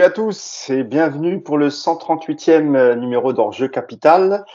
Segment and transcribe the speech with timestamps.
[0.00, 4.46] Salut à tous et bienvenue pour le 138e euh, numéro d'Enjeu Capital.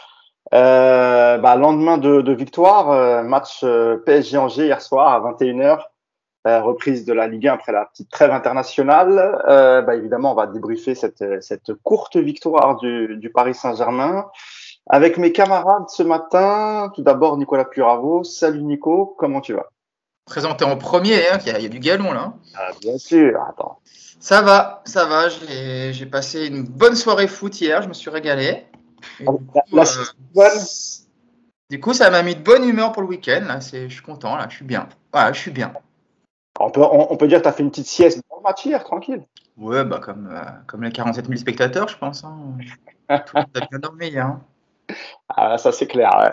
[0.55, 5.81] Euh, bah, lendemain de, de victoire, euh, match euh, PSG Angers hier soir à 21h,
[6.63, 9.43] reprise de la Ligue 1 après la petite trêve internationale.
[9.85, 14.25] Bah, évidemment, on va débriefer cette, cette courte victoire du, du Paris Saint-Germain
[14.89, 16.91] avec mes camarades ce matin.
[16.95, 18.23] Tout d'abord, Nicolas Puravo.
[18.23, 19.67] Salut Nico, comment tu vas?
[20.25, 22.33] Présenté en premier, hein, il y, a du galon là.
[22.57, 23.77] Ah, bien sûr, attends.
[24.19, 25.29] Ça va, ça va.
[25.29, 28.65] J'ai passé une bonne soirée foot hier, je me suis régalé.
[29.19, 30.49] Du, coup, euh,
[31.69, 33.59] du, coup, ça m'a mis de bonne humeur pour le week-end.
[33.59, 34.89] Je suis content, là, je suis bien.
[35.13, 35.73] Voilà, je suis bien.
[36.59, 38.65] On peut, on, peut dire que tu as fait une petite sieste dans le match
[38.65, 39.23] hier, tranquille.
[39.57, 42.23] Ouais, bah, comme, euh, comme les 47 000 spectateurs, je pense.
[42.23, 42.57] Hein.
[43.25, 44.17] Tout le bien dormi.
[44.17, 44.41] Hein.
[45.29, 46.11] Ah, ça, c'est clair.
[46.17, 46.31] Ouais.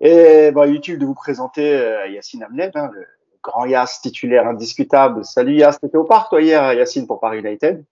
[0.00, 3.06] Et bah, utile de vous présenter euh, Yacine Amned, hein, le
[3.42, 5.24] grand Yass titulaire indiscutable.
[5.24, 7.84] Salut Yass, t'étais au parc toi hier, Yacine, pour Paris United?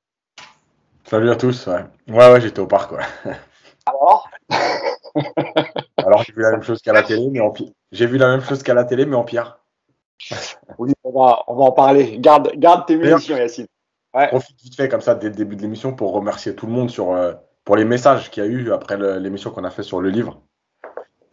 [1.04, 1.84] Salut à tous, ouais.
[2.08, 3.04] Ouais, ouais, j'étais au parc, ouais.
[3.86, 4.28] Alors?
[5.96, 7.70] Alors, j'ai vu la même chose qu'à la télé, mais en pire.
[7.92, 9.58] J'ai vu la même chose qu'à la télé, mais en pire.
[10.78, 12.18] Oui, on va, on va en parler.
[12.18, 13.66] Garde, garde tes munitions, Yacine.
[14.14, 14.28] Ouais.
[14.28, 16.90] Profite vite fait comme ça dès le début de l'émission pour remercier tout le monde
[16.90, 17.32] sur, euh,
[17.64, 20.40] pour les messages qu'il y a eu après l'émission qu'on a fait sur le livre.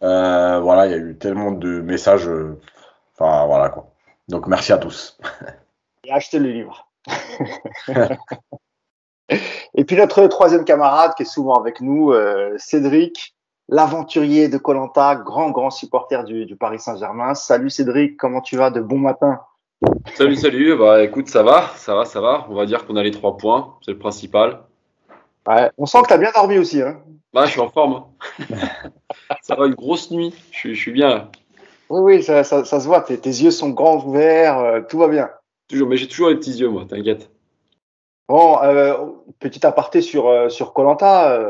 [0.02, 2.28] Euh, voilà, il y a eu tellement de messages.
[2.28, 2.58] Euh,
[3.14, 3.92] enfin, voilà quoi.
[4.28, 5.18] Donc merci à tous.
[6.04, 6.88] Et achetez le livre.
[9.74, 13.34] Et puis notre troisième camarade qui est souvent avec nous, euh, Cédric,
[13.68, 17.34] l'aventurier de Colanta, grand grand supporter du, du Paris Saint-Germain.
[17.34, 18.70] Salut Cédric, comment tu vas?
[18.70, 19.40] De bon matin
[20.14, 20.76] Salut, salut.
[20.76, 22.46] Bah écoute, ça va, ça va, ça va.
[22.48, 24.62] On va dire qu'on a les trois points, c'est le principal.
[25.46, 26.82] Ouais, on sent que tu as bien dormi aussi.
[26.82, 27.00] Hein
[27.32, 28.04] bah, je suis en forme.
[29.42, 30.34] Ça va, une grosse nuit.
[30.52, 31.30] Je, je suis bien là.
[31.88, 33.00] Oui, oui, ça, ça, ça se voit.
[33.00, 35.30] Tes, tes, yeux sont grands ouverts, euh, tout va bien.
[35.68, 37.30] Toujours, mais j'ai toujours les petits yeux, moi, t'inquiète.
[38.28, 38.94] Bon, euh,
[39.38, 41.40] petit aparté sur euh, sur Colanta.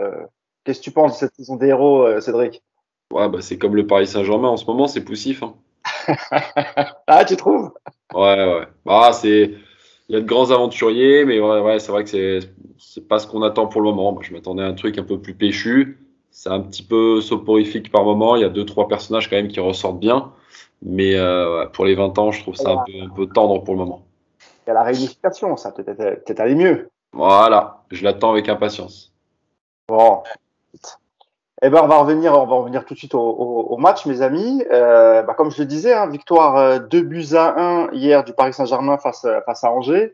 [0.65, 2.63] Qu'est-ce que tu penses de cette saison des héros, Cédric?
[3.13, 5.43] Ouais, bah c'est comme le Paris Saint-Germain en ce moment, c'est poussif.
[5.43, 5.55] Hein.
[7.07, 7.73] ah, tu trouves?
[8.13, 8.67] Ouais, ouais.
[8.85, 9.55] Bah, c'est
[10.09, 12.41] il y a de grands aventuriers, mais ouais, ouais c'est vrai que c'est
[12.79, 14.13] c'est pas ce qu'on attend pour le moment.
[14.13, 16.06] Moi, je m'attendais à un truc un peu plus péchu
[16.37, 18.37] c'est un petit peu soporifique par moment.
[18.37, 20.33] Il y a deux, trois personnages quand même qui ressortent bien.
[20.83, 23.73] Mais euh, pour les 20 ans, je trouve ça un peu, un peu tendre pour
[23.73, 24.03] le moment.
[24.67, 26.91] Il y a la réunification, ça peut-être peut aller mieux.
[27.15, 29.15] Voilà, je l'attends avec impatience.
[29.89, 30.23] Bon.
[31.63, 34.05] Eh ben, on va revenir, on va revenir tout de suite au, au, au match,
[34.05, 34.63] mes amis.
[34.71, 38.35] Euh, bah, comme je le disais, hein, victoire 2 euh, buts à 1 hier du
[38.35, 40.13] Paris Saint-Germain face, face à Angers.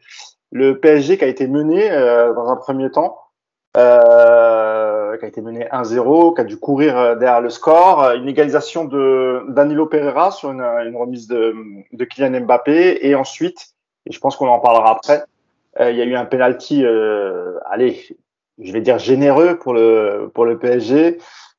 [0.53, 3.19] Le PSG qui a été mené euh, dans un premier temps
[3.77, 4.72] euh,
[5.19, 8.03] qui a été mené 1-0, qui a dû courir euh, derrière le score.
[8.03, 10.63] Euh, une égalisation de Danilo Pereira sur une,
[10.97, 11.55] remise de,
[12.05, 13.07] Kylian Mbappé.
[13.07, 13.75] Et ensuite,
[14.07, 15.25] et je pense qu'on en parlera après,
[15.81, 18.01] euh, il y a eu un penalty, euh, allez,
[18.59, 21.19] je vais dire généreux pour le, pour le PSG.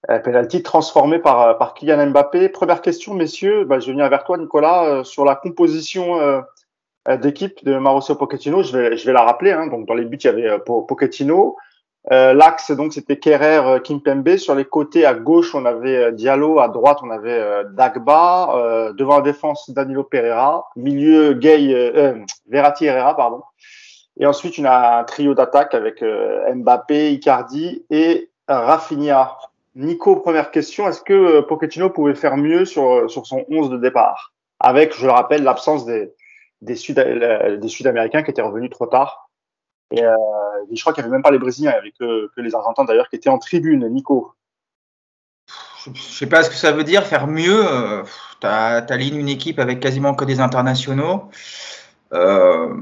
[0.09, 2.49] Un penalty transformé par, par Kylian Mbappé.
[2.49, 6.43] Première question, messieurs, bah, je vais venir vers toi, Nicolas, sur la composition
[7.21, 8.63] d'équipe de Mauricio Pochettino.
[8.63, 9.51] Je vais, je vais la rappeler.
[9.51, 9.67] Hein.
[9.67, 11.55] Donc, dans les buts, il y avait Pochettino.
[12.11, 14.35] Euh, L'axe, donc, c'était Kerrer, euh, Kimpembe.
[14.37, 16.59] Sur les côtés, à gauche, on avait euh, Diallo.
[16.59, 18.91] À droite, on avait Dagba.
[18.97, 20.69] Devant la défense, Danilo Pereira.
[20.75, 23.41] Milieu, Gay, Verratti Herrera, pardon.
[24.17, 29.37] Et ensuite, on a un trio d'attaque avec Mbappé, Icardi et Rafinha.
[29.75, 30.87] Nico, première question.
[30.87, 34.33] Est-ce que Pochettino pouvait faire mieux sur, sur son 11 de départ?
[34.59, 36.13] Avec, je le rappelle, l'absence des,
[36.61, 39.29] des Sud-Américains qui étaient revenus trop tard
[39.93, 40.15] et, euh,
[40.73, 42.83] je crois qu'il n'y avait même pas les Brésiliens, il n'y avait que, les Argentins
[42.83, 43.87] d'ailleurs qui étaient en tribune.
[43.89, 44.33] Nico
[45.85, 47.63] Je ne sais pas ce que ça veut dire, faire mieux.
[47.63, 48.03] Euh,
[48.41, 51.29] tu alignes une équipe avec quasiment que des internationaux.
[52.11, 52.73] Euh,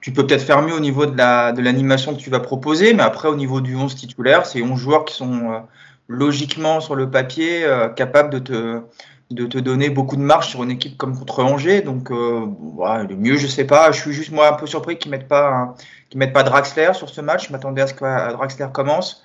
[0.00, 1.16] tu peux peut-être faire mieux au niveau de
[1.60, 5.04] l'animation que tu vas proposer, mais après, au niveau du 11 titulaire, c'est 11 joueurs
[5.04, 5.64] qui sont
[6.08, 7.66] logiquement sur le papier
[7.96, 8.82] capables de te,
[9.30, 11.82] de te donner beaucoup de marge sur une équipe comme contre Angers.
[11.82, 13.92] Donc, euh, ouais, le mieux, je sais pas.
[13.92, 15.74] Je suis juste moi un peu surpris qu'ils mettent pas
[16.08, 17.48] qu'ils mettent pas Draxler sur ce match.
[17.48, 19.22] Je m'attendais à ce que Draxler commence.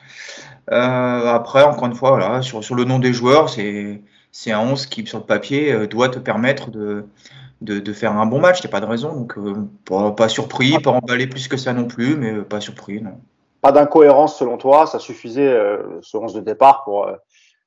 [0.72, 4.02] Euh, après, encore une fois, voilà, sur, sur le nom des joueurs, c'est
[4.32, 7.06] c'est un 11 qui, sur le papier, euh, doit te permettre de,
[7.62, 8.60] de, de faire un bon match.
[8.60, 9.14] Il n'y a pas de raison.
[9.14, 9.54] Donc, euh,
[9.86, 13.20] pas, pas, surpris, pas emballé plus que ça non plus, mais pas surpris, non.
[13.62, 17.08] Pas d'incohérence selon toi, ça suffisait euh, ce 11 de départ pour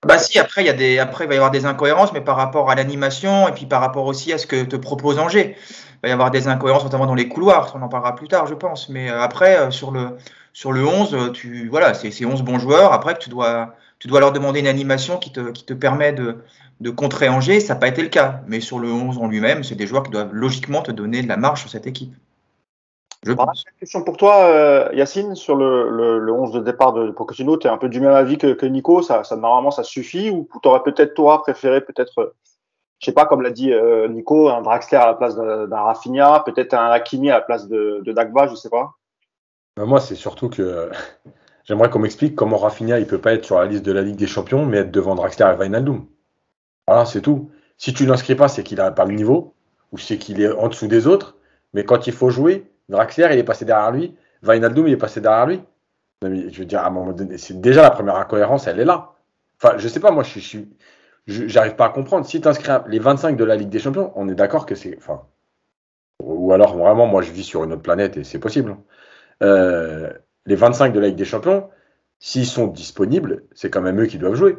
[0.04, 2.20] bah si, après il y a des, après il va y avoir des incohérences, mais
[2.20, 5.56] par rapport à l'animation et puis par rapport aussi à ce que te propose Angers,
[5.58, 7.72] il va y avoir des incohérences notamment dans les couloirs.
[7.74, 8.88] On en parlera plus tard, je pense.
[8.88, 10.16] Mais euh, après euh, sur le
[10.52, 12.92] sur le 11, tu voilà, c'est 11 bons joueurs.
[12.92, 16.12] Après que tu dois tu dois leur demander une animation qui te qui te permet
[16.12, 16.44] de
[16.80, 18.42] de contrer Angers, ça n'a pas été le cas.
[18.46, 21.28] Mais sur le 11 en lui-même, c'est des joueurs qui doivent logiquement te donner de
[21.28, 22.14] la marche sur cette équipe.
[23.22, 23.64] Je pense.
[23.66, 27.56] Une question pour toi, euh, Yacine, sur le, le, le, 11 de départ de Pochettino.
[27.56, 29.02] Tu es un peu du même avis que, que Nico.
[29.02, 32.34] Ça, ça, normalement, ça suffit Ou tu aurais peut-être, toi, préféré, peut-être,
[32.98, 36.42] je sais pas, comme l'a dit euh, Nico, un Draxler à la place d'un Rafinha,
[36.44, 38.92] peut-être un Hakimi à la place de, de Dagba, je sais pas
[39.76, 40.90] bah, Moi, c'est surtout que
[41.64, 44.16] j'aimerais qu'on m'explique comment Rafinha, il peut pas être sur la liste de la Ligue
[44.16, 46.06] des Champions, mais être devant Draxler et Wijnaldum.
[46.86, 47.50] Voilà, c'est tout.
[47.78, 49.54] Si tu l'inscris pas, c'est qu'il n'a pas le niveau,
[49.92, 51.36] ou c'est qu'il est en dessous des autres.
[51.74, 54.16] Mais quand il faut jouer, Draxler, il est passé derrière lui.
[54.42, 55.62] Wijnaldum, il est passé derrière lui.
[56.22, 59.14] je veux dire, à un moment donné, c'est déjà la première incohérence, elle est là.
[59.60, 60.68] Enfin, je sais pas, moi, je suis,
[61.26, 62.26] j'arrive pas à comprendre.
[62.26, 64.96] Si tu inscris les 25 de la Ligue des Champions, on est d'accord que c'est,
[64.98, 65.22] enfin,
[66.22, 68.76] ou alors vraiment, moi, je vis sur une autre planète et c'est possible.
[69.42, 70.12] Euh,
[70.46, 71.68] les 25 de la Ligue des Champions,
[72.18, 74.56] s'ils sont disponibles, c'est quand même eux qui doivent jouer.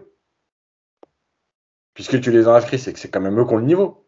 [1.94, 4.08] Puisque tu les as inscrits, c'est que c'est quand même eux qui ont le niveau.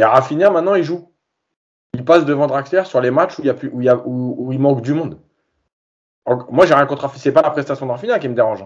[0.00, 1.12] Et Rafinha, maintenant, il joue.
[1.98, 4.52] Il passe devant Draxler sur les matchs où il, y a plus, où il, où,
[4.52, 5.18] il manque du monde.
[6.48, 8.64] moi, j'ai rien contre C'est pas la prestation d'Arfina qui me dérange.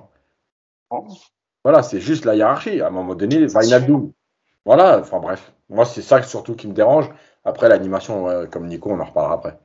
[0.90, 1.00] Hein.
[1.64, 2.82] Voilà, c'est juste la hiérarchie.
[2.82, 4.12] À un moment donné, Vainaldou.
[4.66, 5.54] Voilà, enfin bref.
[5.70, 7.08] Moi, c'est ça surtout qui me dérange.
[7.46, 9.58] Après, l'animation, comme Nico, on en reparlera après.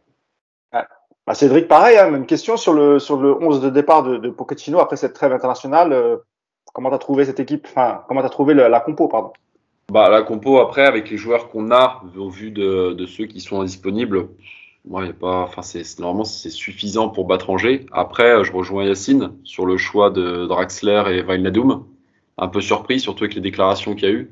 [1.28, 4.30] Bah, Cédric, pareil, hein, même question sur le, sur le 11 de départ de, de
[4.30, 5.92] Pochettino après cette trêve internationale.
[5.92, 6.16] Euh,
[6.74, 7.68] comment tu as trouvé cette équipe?
[7.70, 9.34] Enfin, comment tu trouvé la compo, pardon?
[9.92, 13.40] Bah, la compo, après, avec les joueurs qu'on a, au vu de, de, ceux qui
[13.40, 14.30] sont disponibles,
[14.86, 17.86] moi, a pas, enfin, c'est, normalement, c'est suffisant pour battre Angers.
[17.92, 21.86] Après, je rejoins Yacine sur le choix de Draxler et Wijnaldum.
[22.38, 24.32] Un peu surpris, surtout avec les déclarations qu'il y a eu.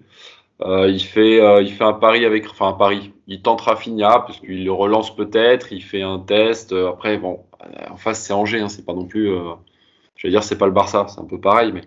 [0.62, 3.14] Euh, il fait, euh, il fait un pari avec, enfin un pari.
[3.28, 5.74] Il tente Rafinha parce qu'il le relance peut-être.
[5.74, 6.72] Il fait un test.
[6.74, 9.28] Euh, après, bon, euh, en face c'est Angers, hein, c'est pas non plus.
[10.16, 11.84] je veux dire, c'est pas le Barça, c'est un peu pareil, mais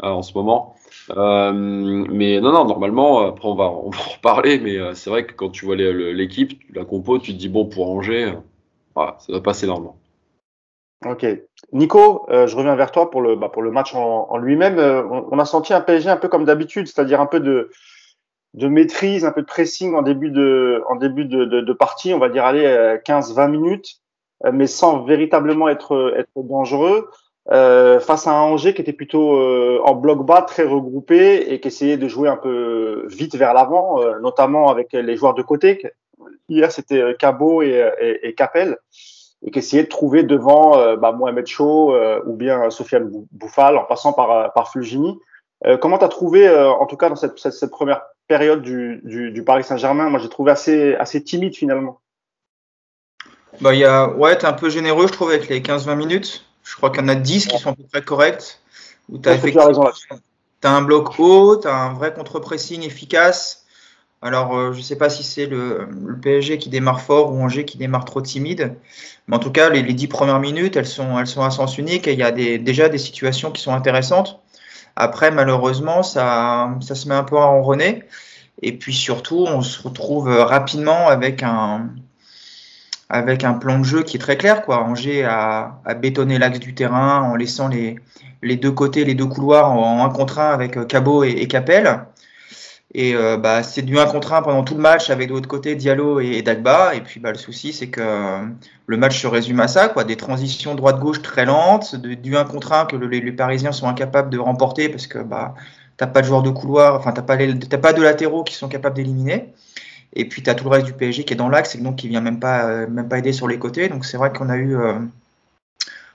[0.00, 0.73] en ce moment.
[1.10, 5.32] Euh, mais non, non, normalement, après on va, en reparler, mais euh, c'est vrai que
[5.32, 8.32] quand tu vois l'équipe, la compo, tu te dis bon, pour Angers,
[8.96, 9.96] euh, ça va passer normalement.
[11.04, 11.26] Ok.
[11.72, 14.78] Nico, je reviens vers toi pour le, bah, match en, lui-même.
[14.78, 17.70] On, a senti un PSG un peu comme d'habitude, c'est-à-dire un peu de,
[18.54, 22.64] maîtrise, un peu de pressing en début de, partie, on va dire aller
[23.04, 24.00] 15-20 minutes,
[24.50, 27.10] mais sans véritablement être dangereux.
[27.52, 31.60] Euh, face à un Angers qui était plutôt euh, en bloc bas, très regroupé et
[31.60, 35.42] qui essayait de jouer un peu vite vers l'avant, euh, notamment avec les joueurs de
[35.42, 35.82] côté.
[36.48, 38.78] Hier, c'était Cabot et, et, et, Capel
[39.42, 41.94] et qui essayait de trouver devant bah, Mohamed Chaud
[42.24, 45.18] ou bien Sofiane Bouffal en passant par, par Fulgini.
[45.82, 49.44] comment tu as trouvé, en tout cas dans cette, cette, première période du, du, du
[49.44, 50.08] Paris Saint-Germain?
[50.08, 52.00] Moi, j'ai trouvé assez, assez timide finalement.
[53.60, 54.08] Bah, y a...
[54.08, 56.44] Ouais, tu es un peu généreux, je trouve, avec les 15-20 minutes.
[56.64, 58.60] Je crois qu'il y en a 10 qui sont à peu près corrects.
[59.10, 63.66] Où tu as, as, un bloc haut, tu as un vrai contre-pressing efficace.
[64.22, 67.38] Alors, euh, je ne sais pas si c'est le, le, PSG qui démarre fort ou
[67.42, 68.74] Angers qui démarre trop timide.
[69.28, 71.76] Mais en tout cas, les, les 10 premières minutes, elles sont, elles sont à sens
[71.76, 74.40] unique et il y a des, déjà des situations qui sont intéressantes.
[74.96, 78.04] Après, malheureusement, ça, ça se met un peu à enronner.
[78.62, 81.90] Et puis surtout, on se retrouve rapidement avec un,
[83.14, 84.62] avec un plan de jeu qui est très clair.
[84.62, 84.82] Quoi.
[84.82, 89.70] Angers a, a bétonné l'axe du terrain en laissant les, deux côtés, les deux couloirs
[89.70, 92.00] en 1 contre 1 avec euh, Cabot et, Capel.
[92.92, 95.46] Et euh, bah, c'est du 1 contre 1 pendant tout le match avec de l'autre
[95.46, 96.96] côté Diallo et, Dagba.
[96.96, 98.40] Et puis bah, le souci, c'est que euh,
[98.88, 100.02] le match se résume à ça, quoi.
[100.02, 103.86] des transitions droite-gauche très lentes, de, du 1 contre 1 que le, les, Parisiens sont
[103.86, 105.54] incapables de remporter parce que bah,
[105.98, 108.66] tu n'as pas de joueurs de couloir, enfin, tu n'as pas de latéraux qui sont
[108.66, 109.54] capables d'éliminer.
[110.14, 111.96] Et puis tu as tout le reste du PSG qui est dans l'axe et donc
[111.96, 113.88] qui vient même pas, euh, même pas aider sur les côtés.
[113.88, 114.94] Donc c'est vrai qu'on a eu, euh,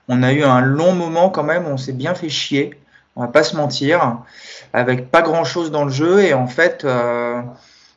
[0.07, 1.65] on a eu un long moment quand même.
[1.67, 2.79] On s'est bien fait chier.
[3.15, 4.19] On va pas se mentir,
[4.71, 6.21] avec pas grand chose dans le jeu.
[6.21, 7.41] Et en fait, euh,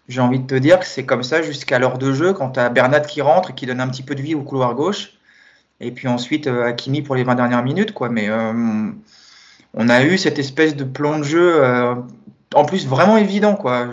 [0.08, 2.60] j'ai envie de te dire que c'est comme ça jusqu'à l'heure de jeu quand tu
[2.60, 5.12] as Bernat qui rentre et qui donne un petit peu de vie au couloir gauche.
[5.80, 7.92] Et puis ensuite Hakimi pour les 20 dernières minutes.
[7.92, 8.08] Quoi.
[8.08, 8.28] Mais
[9.74, 11.62] on a eu cette espèce de plan de jeu,
[12.54, 13.54] en plus vraiment évident.
[13.54, 13.88] Quoi.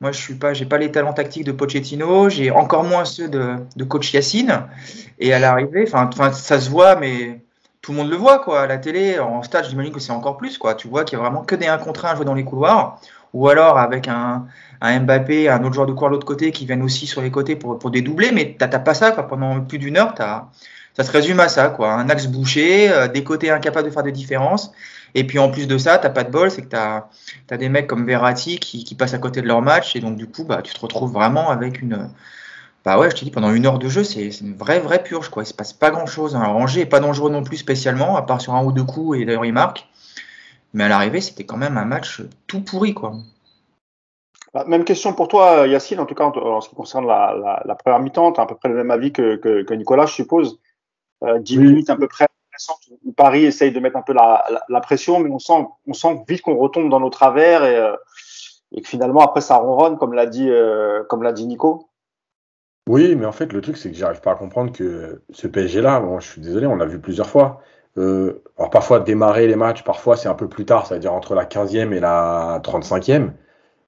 [0.00, 3.28] Moi, je suis pas, j'ai pas les talents tactiques de Pochettino, j'ai encore moins ceux
[3.28, 4.64] de, de coach Yacine.
[5.18, 7.40] Et à l'arrivée, enfin, ça se voit, mais
[7.80, 8.62] tout le monde le voit, quoi.
[8.62, 10.74] À la télé, en stade, j'imagine que c'est encore plus, quoi.
[10.74, 12.44] Tu vois qu'il y a vraiment que des 1 contre 1 à jouer dans les
[12.44, 13.00] couloirs,
[13.32, 14.46] ou alors avec un,
[14.82, 17.30] un Mbappé, un autre joueur de couloir de l'autre côté qui viennent aussi sur les
[17.30, 19.26] côtés pour, pour dédoubler, mais t'as pas ça, quoi.
[19.26, 20.50] Pendant plus d'une heure, as,
[20.94, 21.92] ça se résume à ça, quoi.
[21.92, 24.72] Un axe bouché, euh, des côtés incapables de faire de différence.
[25.14, 27.08] Et puis en plus de ça, t'as pas de bol, c'est que tu as,
[27.50, 29.96] as, des mecs comme Verratti qui, qui, passent à côté de leur match.
[29.96, 32.10] Et donc du coup, bah, tu te retrouves vraiment avec une...
[32.84, 35.28] Bah ouais, je te dis, pendant une heure de jeu, c'est une vraie, vraie purge.
[35.28, 35.42] Quoi.
[35.42, 36.36] Il se passe pas grand-chose.
[36.36, 39.18] Alors Angers n'est pas dangereux non plus spécialement, à part sur un ou deux coups,
[39.18, 39.88] et d'ailleurs il marque.
[40.72, 42.94] Mais à l'arrivée, c'était quand même un match tout pourri.
[42.94, 43.14] quoi.
[44.54, 47.74] Bah, même question pour toi, Yacine, en tout cas en, ce qui concerne la, la,
[47.74, 50.14] première mi-temps, tu as à peu près le même avis que, que, que Nicolas, je
[50.14, 50.60] suppose.
[51.24, 52.26] Euh, 10 minutes à peu près
[53.16, 57.00] Paris essaye de mettre un peu la, pression, mais on sent, vite qu'on retombe dans
[57.00, 57.92] nos travers et, euh,
[58.76, 61.88] que finalement après ça ronronne, comme l'a dit, euh, comme l'a dit Nico.
[62.88, 65.80] Oui, mais en fait le truc c'est que j'arrive pas à comprendre que ce PSG
[65.80, 67.60] là, je suis désolé, on l'a vu plusieurs fois.
[67.98, 71.92] Euh, parfois démarrer les matchs, parfois c'est un peu plus tard, c'est-à-dire entre la 15e
[71.92, 73.30] et la 35e.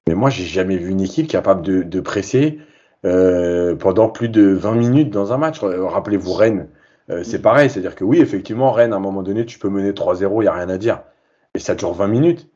[0.06, 2.60] Mais moi, j'ai jamais vu une équipe capable de, presser
[3.02, 5.60] pendant plus de 20 minutes dans un match.
[5.60, 6.68] Rappelez-vous Rennes,
[7.10, 7.70] euh, c'est pareil.
[7.70, 10.48] C'est-à-dire que oui, effectivement, Rennes, à un moment donné, tu peux mener 3-0, il n'y
[10.48, 11.02] a rien à dire.
[11.54, 12.48] Et ça dure 20 minutes.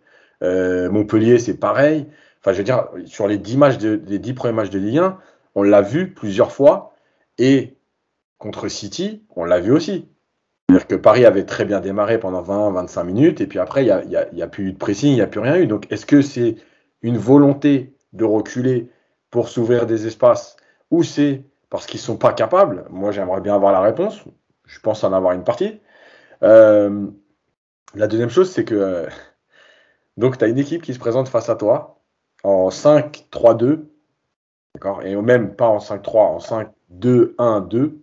[0.43, 2.07] Euh, Montpellier, c'est pareil.
[2.41, 5.19] Enfin, je veux dire, sur les 10, matchs les 10 premiers matchs de Ligue 1,
[5.55, 6.95] on l'a vu plusieurs fois.
[7.39, 7.77] Et
[8.39, 10.09] contre City, on l'a vu aussi.
[10.69, 13.41] C'est-à-dire que Paris avait très bien démarré pendant 20-25 minutes.
[13.41, 15.21] Et puis après, il n'y a, y a, a plus eu de pressing, il n'y
[15.21, 15.67] a plus rien eu.
[15.67, 16.57] Donc, est-ce que c'est
[17.03, 18.91] une volonté de reculer
[19.31, 20.57] pour s'ouvrir des espaces,
[20.91, 22.85] ou c'est parce qu'ils ne sont pas capables?
[22.91, 24.23] Moi, j'aimerais bien avoir la réponse.
[24.73, 25.81] Je pense en avoir une partie.
[26.43, 27.07] Euh,
[27.95, 29.07] la deuxième chose, c'est que euh,
[30.17, 32.01] donc tu as une équipe qui se présente face à toi
[32.43, 33.85] en 5-3-2,
[34.75, 36.39] d'accord Et même pas en 5-3, en
[36.91, 37.99] 5-2-1-2,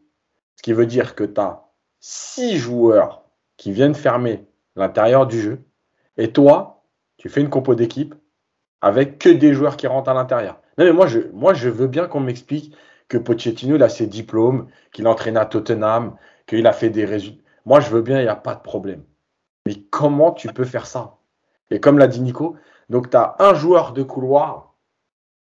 [0.56, 1.64] ce qui veut dire que tu as
[2.02, 3.24] 6 joueurs
[3.58, 4.46] qui viennent fermer
[4.76, 5.64] l'intérieur du jeu,
[6.18, 6.84] et toi,
[7.18, 8.14] tu fais une compo d'équipe
[8.82, 10.62] avec que des joueurs qui rentrent à l'intérieur.
[10.78, 12.76] Non, mais moi, je, moi, je veux bien qu'on m'explique
[13.08, 16.16] que Pochettino, il a ses diplômes, qu'il entraîne à Tottenham,
[16.50, 17.44] qu'il a fait des résultats.
[17.66, 19.04] Moi, je veux bien, il n'y a pas de problème.
[19.66, 21.18] Mais comment tu peux faire ça?
[21.70, 22.56] Et comme l'a dit Nico,
[22.90, 24.74] donc tu as un joueur de couloir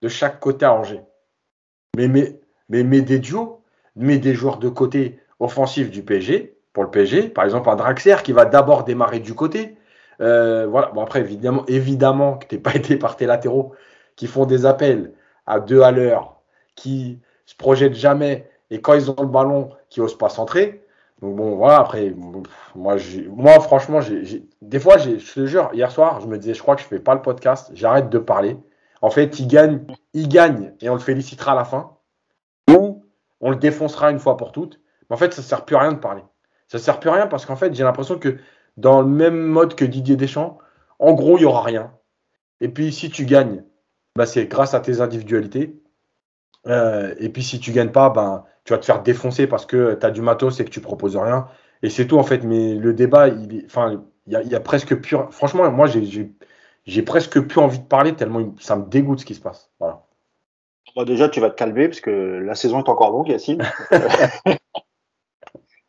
[0.01, 1.03] de chaque côté à Angers.
[1.97, 3.63] Mais, mais, mais, mais des duos,
[3.97, 8.17] mais des joueurs de côté offensif du PSG, pour le PSG, par exemple un Draxler
[8.23, 9.77] qui va d'abord démarrer du côté,
[10.21, 10.89] euh, voilà.
[10.89, 13.75] Bon, après, évidemment, évidemment que tu n'es pas aidé par tes latéraux
[14.15, 15.13] qui font des appels
[15.47, 16.41] à deux à l'heure,
[16.77, 20.82] qui se projettent jamais et quand ils ont le ballon, qui n'osent pas centrer.
[21.23, 22.13] Donc bon, voilà, après,
[22.75, 22.99] moi,
[23.61, 24.01] franchement,
[24.61, 26.91] des fois, je te jure, hier soir, je me disais, je crois que je ne
[26.91, 28.59] fais pas le podcast, j'arrête de parler.
[29.03, 31.97] En fait, il gagne, il gagne et on le félicitera à la fin.
[32.71, 33.05] Ou
[33.41, 34.81] on le défoncera une fois pour toutes.
[35.09, 36.23] Mais en fait, ça ne sert plus à rien de parler.
[36.67, 38.39] Ça ne sert plus à rien parce qu'en fait, j'ai l'impression que
[38.77, 40.59] dans le même mode que Didier Deschamps.
[40.99, 41.93] En gros, il n'y aura rien.
[42.61, 43.65] Et puis, si tu gagnes,
[44.17, 45.82] bah, c'est grâce à tes individualités.
[46.67, 49.95] Euh, et puis, si tu gagnes pas, ben, tu vas te faire défoncer parce que
[49.95, 51.49] tu as du matos et que tu proposes rien.
[51.83, 52.45] Et c'est tout, en fait.
[52.45, 55.17] Mais le débat, il enfin, il y, a, presque plus.
[55.31, 59.41] Franchement, moi, j'ai presque plus envie de parler tellement ça me dégoûte ce qui se
[59.41, 59.71] passe.
[59.81, 60.03] Voilà.
[61.05, 63.63] déjà, tu vas te calmer parce que la saison est encore longue, Yacine.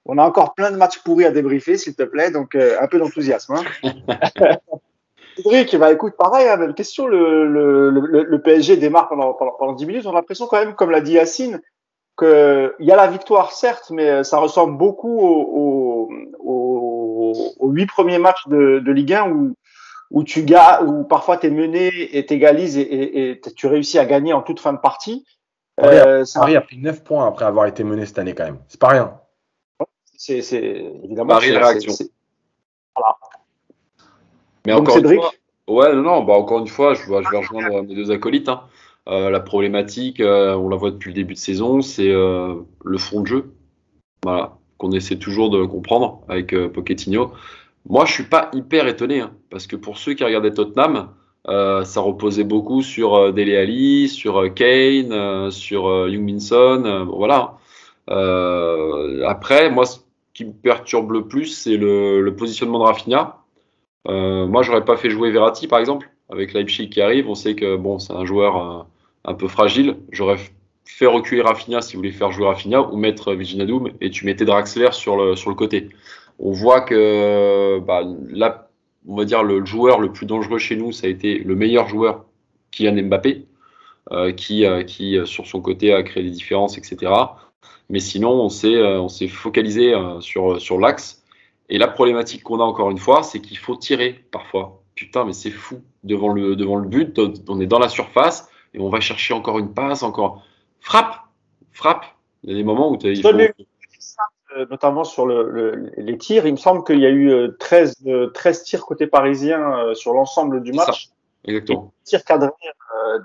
[0.05, 2.87] On a encore plein de matchs pourris à débriefer, s'il te plaît, donc euh, un
[2.87, 3.55] peu d'enthousiasme.
[3.55, 3.63] Hein.
[5.35, 7.07] Cédric, bah, écoute, pareil, hein, même question.
[7.07, 10.05] Le, le, le, le PSG démarre pendant, pendant, pendant, 10 minutes.
[10.05, 11.61] On a l'impression quand même, comme l'a dit Yacine,
[12.17, 16.09] qu'il y a la victoire, certes, mais euh, ça ressemble beaucoup aux,
[16.39, 19.55] aux, aux, 8 premiers matchs de, de Ligue 1 où,
[20.11, 23.97] où, tu gagnes, où parfois tu es mené et t'égalises et, et, et, tu réussis
[23.97, 25.25] à gagner en toute fin de partie.
[25.75, 28.59] Paris, euh, Paris a pris 9 points après avoir été mené cette année quand même.
[28.67, 29.19] C'est pas rien
[30.23, 30.55] c'est
[31.03, 31.33] évidemment.
[31.33, 31.93] Marie réaction.
[32.95, 33.17] Voilà.
[34.65, 35.31] Mais encore une fois,
[35.67, 38.49] ouais, non, non, bah encore une fois, je, je vais rejoindre mes deux acolytes.
[38.49, 38.61] Hein.
[39.09, 42.55] Euh, la problématique, euh, on la voit depuis le début de saison, c'est euh,
[42.85, 43.53] le fond de jeu.
[44.23, 47.33] Voilà, qu'on essaie toujours de comprendre avec euh, Pochettino.
[47.89, 51.09] Moi, je suis pas hyper étonné, hein, parce que pour ceux qui regardaient Tottenham,
[51.45, 57.57] ça reposait beaucoup sur Dele Ali, sur Kane, sur Young Minson, voilà.
[59.27, 59.83] après, moi,
[60.33, 63.42] qui me perturbe le plus, c'est le, positionnement de Rafinha.
[64.07, 67.29] Euh, moi, j'aurais pas fait jouer Verratti, par exemple, avec Leipzig qui arrive.
[67.29, 68.83] On sait que bon, c'est un joueur euh,
[69.25, 69.97] un peu fragile.
[70.11, 70.37] J'aurais
[70.85, 74.45] fait reculer Rafinha si vous voulez faire jouer Rafinha ou mettre Viginadoum et tu mettais
[74.45, 75.89] Draxler sur le, sur le côté.
[76.39, 78.69] On voit que bah, là,
[79.07, 81.87] on va dire le joueur le plus dangereux chez nous, ça a été le meilleur
[81.87, 82.25] joueur,
[82.71, 83.45] Kylian Mbappé,
[84.11, 87.11] euh, qui, euh, qui sur son côté a créé des différences, etc.
[87.89, 91.22] Mais sinon, on s'est, euh, focalisé euh, sur, sur l'axe.
[91.69, 94.81] Et la problématique qu'on a encore une fois, c'est qu'il faut tirer parfois.
[94.95, 95.81] Putain, mais c'est fou.
[96.03, 99.59] Devant le, devant le but, on est dans la surface et on va chercher encore
[99.59, 100.43] une passe, encore.
[100.81, 101.15] Frappe
[101.71, 102.05] Frappe
[102.43, 103.53] Il y a des moments où tu as.
[104.55, 106.45] Euh, notamment sur le, les tirs.
[106.45, 108.05] Il me semble qu'il y a eu 13,
[108.35, 111.09] 13 tirs côté parisien sur l'ensemble du match.
[111.45, 111.85] Exactement.
[111.85, 112.51] Deux tirs, cadrés,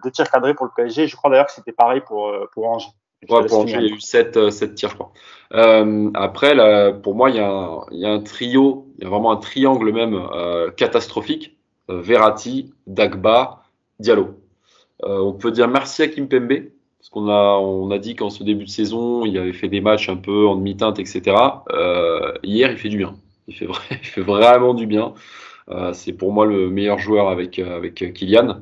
[0.02, 1.06] deux tirs cadrés pour le PSG.
[1.06, 2.88] Je crois d'ailleurs que c'était pareil pour, pour Angers.
[3.28, 5.12] Ouais, pour Angers, il y a eu 7, euh, tirs, je crois.
[5.54, 9.04] Euh, après, là, pour moi, il y, a un, il y, a un, trio, il
[9.04, 11.56] y a vraiment un triangle même euh, catastrophique.
[11.90, 13.62] Euh, Verratti, Dagba,
[13.98, 14.38] Diallo.
[15.02, 18.64] on peut dire merci à Kimpembe, parce qu'on a, on a dit qu'en ce début
[18.64, 21.36] de saison, il avait fait des matchs un peu en demi-teinte, etc.
[22.42, 23.16] hier, il fait du bien.
[23.48, 25.14] Il fait, il fait vraiment du bien.
[25.92, 28.60] c'est pour moi le meilleur joueur avec, avec Kylian.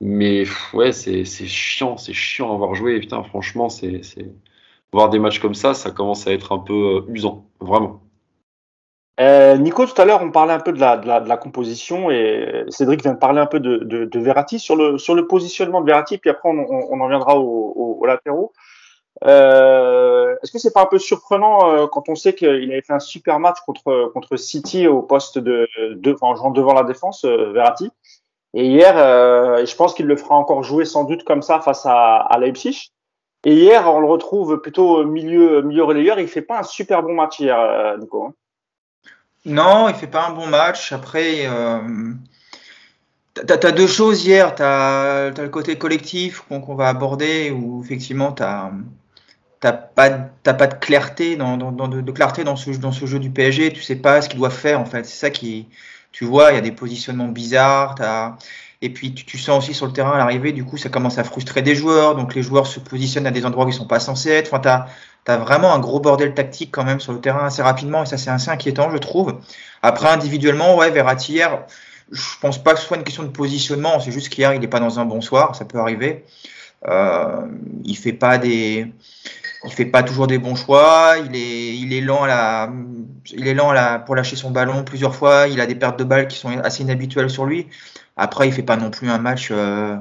[0.00, 3.00] Mais ouais, c'est chiant, c'est chiant à avoir joué.
[3.00, 4.02] Putain, franchement, c'est
[4.92, 8.00] voir des matchs comme ça, ça commence à être un peu usant, vraiment.
[9.20, 11.36] Euh, Nico, tout à l'heure, on parlait un peu de la, de, la, de la,
[11.36, 15.16] composition et Cédric vient de parler un peu de, de, de Verratti sur le, sur
[15.16, 18.52] le positionnement de Verratti, puis après on, on, en viendra au, au, au latéraux.
[19.24, 22.92] Euh, Est-ce que c'est pas un peu surprenant euh, quand on sait qu'il avait fait
[22.92, 27.50] un super match contre, contre City au poste de, de enfin, devant la défense, euh,
[27.52, 27.90] Verratti,
[28.54, 31.84] et hier, euh, je pense qu'il le fera encore jouer sans doute comme ça face
[31.84, 32.92] à, Leipzig.
[33.44, 36.18] Et hier, on le retrouve plutôt milieu milieu relayeur.
[36.18, 38.26] Il fait pas un super bon match hier, Nico.
[38.26, 38.34] Hein.
[39.44, 40.92] Non, il fait pas un bon match.
[40.92, 42.12] Après, euh,
[43.34, 44.54] tu as, deux choses hier.
[44.54, 50.74] Tu as, le côté collectif qu'on va aborder où effectivement tu n'as pas, pas de
[50.74, 53.72] clarté, dans, de, clarté dans ce, dans ce jeu du PSG.
[53.72, 54.84] Tu sais pas ce qu'ils doivent faire en.
[54.86, 55.68] C'est ça qui.
[56.18, 57.94] Tu vois, il y a des positionnements bizarres.
[58.82, 61.22] Et puis tu, sens aussi sur le terrain à l'arrivée, du coup, ça commence à
[61.22, 62.16] frustrer des joueurs.
[62.16, 64.52] Donc les joueurs se positionnent à des endroits où ils sont pas censés être.
[64.52, 64.90] Enfin, tu
[65.24, 68.06] tu as vraiment un gros bordel tactique quand même sur le terrain assez rapidement et
[68.06, 69.38] ça c'est assez inquiétant je trouve.
[69.82, 71.66] Après individuellement, ouais, Verratti hier,
[72.10, 74.66] je pense pas que ce soit une question de positionnement, c'est juste qu'hier il n'est
[74.66, 76.24] pas dans un bon soir, ça peut arriver.
[76.88, 77.46] Euh,
[77.84, 78.92] il fait pas des,
[79.64, 81.16] il fait pas toujours des bons choix.
[81.24, 82.72] Il est, il est lent à la,
[83.32, 85.48] il est lent à pour lâcher son ballon plusieurs fois.
[85.48, 87.66] Il a des pertes de balles qui sont assez inhabituelles sur lui.
[88.16, 89.96] Après, il fait pas non plus un match euh,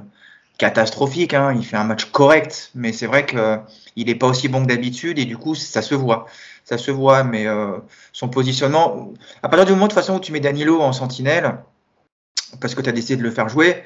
[0.58, 1.34] catastrophique.
[1.34, 1.54] Hein.
[1.56, 3.60] Il fait un match correct, mais c'est vrai que
[3.96, 6.28] il n'est pas aussi bon que d'habitude et du coup ça se voit.
[6.64, 7.78] Ça se voit, mais euh,
[8.14, 11.60] son positionnement, à partir du moment de toute façon où tu mets Danilo en sentinelle,
[12.62, 13.84] parce que tu as décidé de le faire jouer,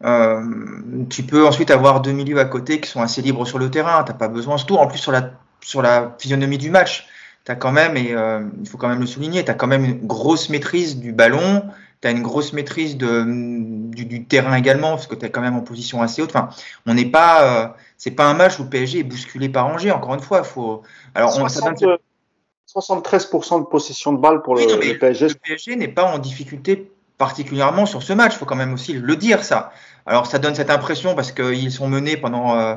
[0.00, 4.02] tu peux ensuite avoir deux milieux à côté qui sont assez libres sur le terrain.
[4.04, 7.06] Tu n'as pas besoin, surtout en plus sur la, sur la physionomie du match.
[7.44, 9.66] Tu as quand même, et euh, il faut quand même le souligner, tu as quand
[9.66, 11.64] même une grosse maîtrise du ballon,
[12.02, 15.56] tu as une grosse maîtrise de, du, terrain également, parce que tu es quand même
[15.56, 16.34] en position assez haute.
[16.34, 16.50] Enfin,
[16.86, 19.90] on n'est pas, euh, c'est pas un match où le PSG est bousculé par Angers,
[19.90, 20.44] encore une fois.
[20.44, 20.82] Faut,
[21.14, 25.28] alors, 73% de possession de balle pour le, PSG.
[25.28, 28.94] Le PSG n'est pas en difficulté particulièrement sur ce match, il faut quand même aussi
[28.94, 29.72] le dire, ça.
[30.06, 32.76] Alors, ça donne cette impression parce qu'ils sont menés pendant, euh,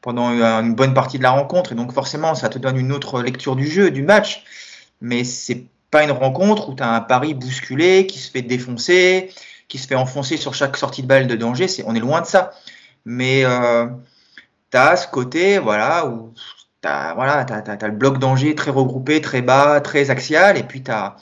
[0.00, 3.20] pendant une bonne partie de la rencontre, et donc forcément, ça te donne une autre
[3.20, 4.44] lecture du jeu, du match.
[5.02, 9.30] Mais c'est pas une rencontre où tu as un pari bousculé qui se fait défoncer,
[9.68, 11.66] qui se fait enfoncer sur chaque sortie de balle de danger.
[11.84, 12.52] On est loin de ça.
[13.04, 13.86] Mais euh,
[14.70, 16.32] tu as ce côté voilà, où
[16.82, 20.90] tu as, voilà, le bloc danger très regroupé, très bas, très axial, et puis tu
[20.90, 21.16] as,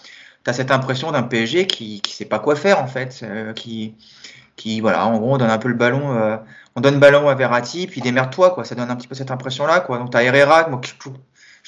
[0.46, 5.06] cette impression d'un PSG qui ne sait pas quoi faire en fait, euh, qui, voilà,
[5.06, 6.16] en gros, on donne un peu le ballon.
[6.16, 6.36] Euh,
[6.76, 8.64] on donne le ballon à Verratti, puis démerde-toi, quoi.
[8.64, 9.98] Ça donne un petit peu cette impression-là, quoi.
[9.98, 10.92] Donc, tu as Herrera, moi, je,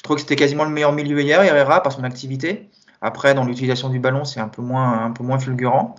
[0.01, 2.69] trouve que c'était quasiment le meilleur milieu hier, Herrera, par son activité.
[3.01, 5.95] Après, dans l'utilisation du ballon, c'est un peu moins, un peu moins fulgurant.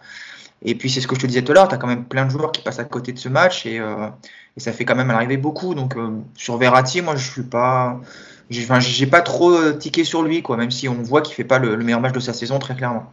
[0.63, 2.07] Et puis, c'est ce que je te disais tout à l'heure, tu as quand même
[2.07, 4.09] plein de joueurs qui passent à côté de ce match et, euh,
[4.57, 5.75] ça fait quand même arriver beaucoup.
[5.75, 5.97] Donc,
[6.37, 8.01] sur Verratti, moi, je suis pas.
[8.81, 11.59] J'ai pas trop euh, tiqué sur lui, quoi, même si on voit qu'il fait pas
[11.59, 13.07] le, meilleur match de sa saison, très clairement.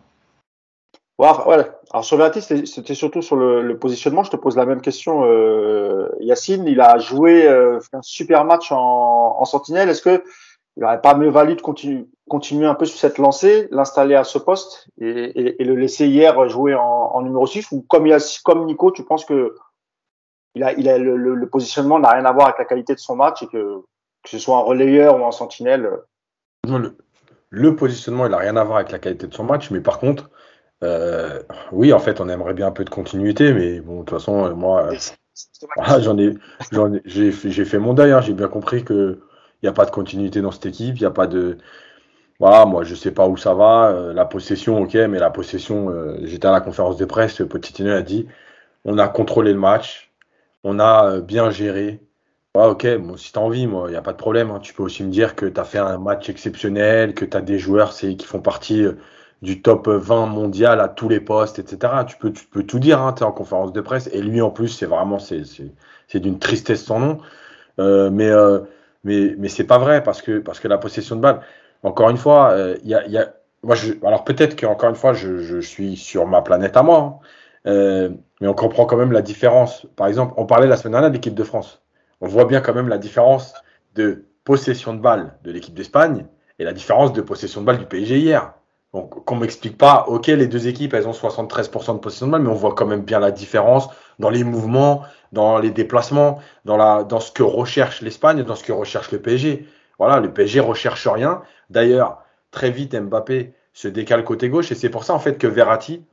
[1.19, 4.23] Alors, sur Verratti, c'était surtout sur le, positionnement.
[4.23, 5.23] Je te pose la même question.
[6.19, 9.89] Yacine, il a joué un super match en, en sentinelle.
[9.89, 10.23] Est-ce que
[10.77, 14.37] il n'aurait pas mieux valu de continuer, un peu sur cette lancée, l'installer à ce
[14.37, 18.07] poste et, le laisser hier jouer en, numéro 6 ou comme,
[18.43, 19.55] comme Nico, tu penses que
[20.55, 22.99] il a, il a le, le, positionnement n'a rien à voir avec la qualité de
[22.99, 23.83] son match et que,
[24.23, 25.89] que ce soit un relayeur ou un sentinelle.
[26.67, 26.95] Le,
[27.49, 29.99] le positionnement, il n'a rien à voir avec la qualité de son match, mais par
[29.99, 30.29] contre,
[30.83, 34.11] euh, oui, en fait, on aimerait bien un peu de continuité, mais bon, de toute
[34.11, 36.35] façon, moi, euh, j'en ai,
[37.05, 39.19] j'ai fait mon deuil, hein, j'ai bien compris que
[39.61, 41.57] il n'y a pas de continuité dans cette équipe, il n'y a pas de.
[42.39, 43.91] Voilà, moi je sais pas où ça va.
[43.91, 47.87] Euh, la possession, ok, mais la possession, euh, j'étais à la conférence de presse, Petit
[47.87, 48.27] a dit
[48.83, 50.11] on a contrôlé le match,
[50.63, 52.01] on a euh, bien géré.
[52.55, 54.51] Ouais, ok, bon, si tu as envie, moi, il n'y a pas de problème.
[54.51, 54.59] Hein.
[54.59, 57.41] Tu peux aussi me dire que tu as fait un match exceptionnel, que tu as
[57.41, 58.85] des joueurs qui font partie
[59.41, 62.05] du top 20 mondial à tous les postes, etc.
[62.07, 64.09] Tu peux, tu peux tout dire, hein, tu en conférence de presse.
[64.13, 67.19] Et lui, en plus, c'est vraiment c'est d'une tristesse sans nom.
[67.77, 68.31] mais
[69.03, 71.41] mais, mais c'est pas vrai parce que, parce que la possession de balle,
[71.83, 73.33] encore une fois, euh, y, a, y, a,
[73.63, 76.97] moi je, alors peut-être qu'encore une fois, je, je, suis sur ma planète à moi,
[76.97, 77.19] hein.
[77.67, 78.09] euh,
[78.41, 79.87] mais on comprend quand même la différence.
[79.95, 81.80] Par exemple, on parlait la semaine dernière de l'équipe de France.
[82.21, 83.53] On voit bien quand même la différence
[83.95, 86.25] de possession de balle de l'équipe d'Espagne
[86.59, 88.53] et la différence de possession de balle du PSG hier.
[88.93, 92.41] Donc, qu'on m'explique pas, ok, les deux équipes, elles ont 73% de possession de balle,
[92.41, 97.19] mais on voit quand même bien la différence dans les mouvements, dans les déplacements, dans,
[97.19, 99.65] ce que recherche l'Espagne, dans ce que recherche le PSG.
[99.97, 101.41] Voilà, le PSG recherche rien.
[101.69, 105.47] D'ailleurs, très vite, Mbappé se décale côté gauche et c'est pour ça en fait que
[105.47, 106.03] Verratti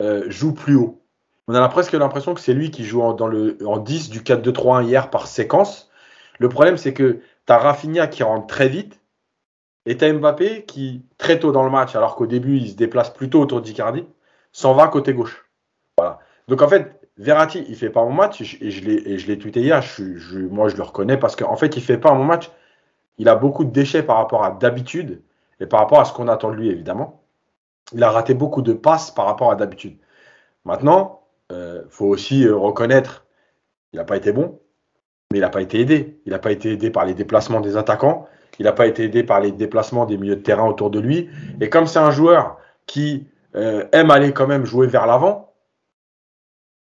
[0.00, 1.01] euh, joue plus haut.
[1.48, 4.20] On a presque l'impression que c'est lui qui joue en, dans le, en 10 du
[4.20, 5.90] 4-2-3-1 hier par séquence.
[6.38, 9.00] Le problème, c'est que tu as Rafinha qui rentre très vite
[9.86, 12.76] et tu as Mbappé qui, très tôt dans le match, alors qu'au début, il se
[12.76, 14.04] déplace plutôt autour d'Icardi,
[14.52, 15.48] s'en va côté gauche.
[15.98, 16.20] Voilà.
[16.48, 19.82] Donc en fait, Verratti, il fait pas mon match et je l'ai tweeté hier.
[20.50, 22.50] Moi, je le reconnais parce qu'en fait, il fait pas mon match.
[23.18, 25.22] Il a beaucoup de déchets par rapport à d'habitude
[25.60, 27.22] et par rapport à ce qu'on attend de lui, évidemment.
[27.92, 29.98] Il a raté beaucoup de passes par rapport à d'habitude.
[30.64, 31.21] Maintenant,
[31.52, 33.26] euh, faut aussi euh, reconnaître,
[33.92, 34.60] il n'a pas été bon,
[35.30, 36.20] mais il n'a pas été aidé.
[36.26, 38.26] Il n'a pas été aidé par les déplacements des attaquants.
[38.58, 41.30] Il n'a pas été aidé par les déplacements des milieux de terrain autour de lui.
[41.60, 45.54] Et comme c'est un joueur qui euh, aime aller quand même jouer vers l'avant,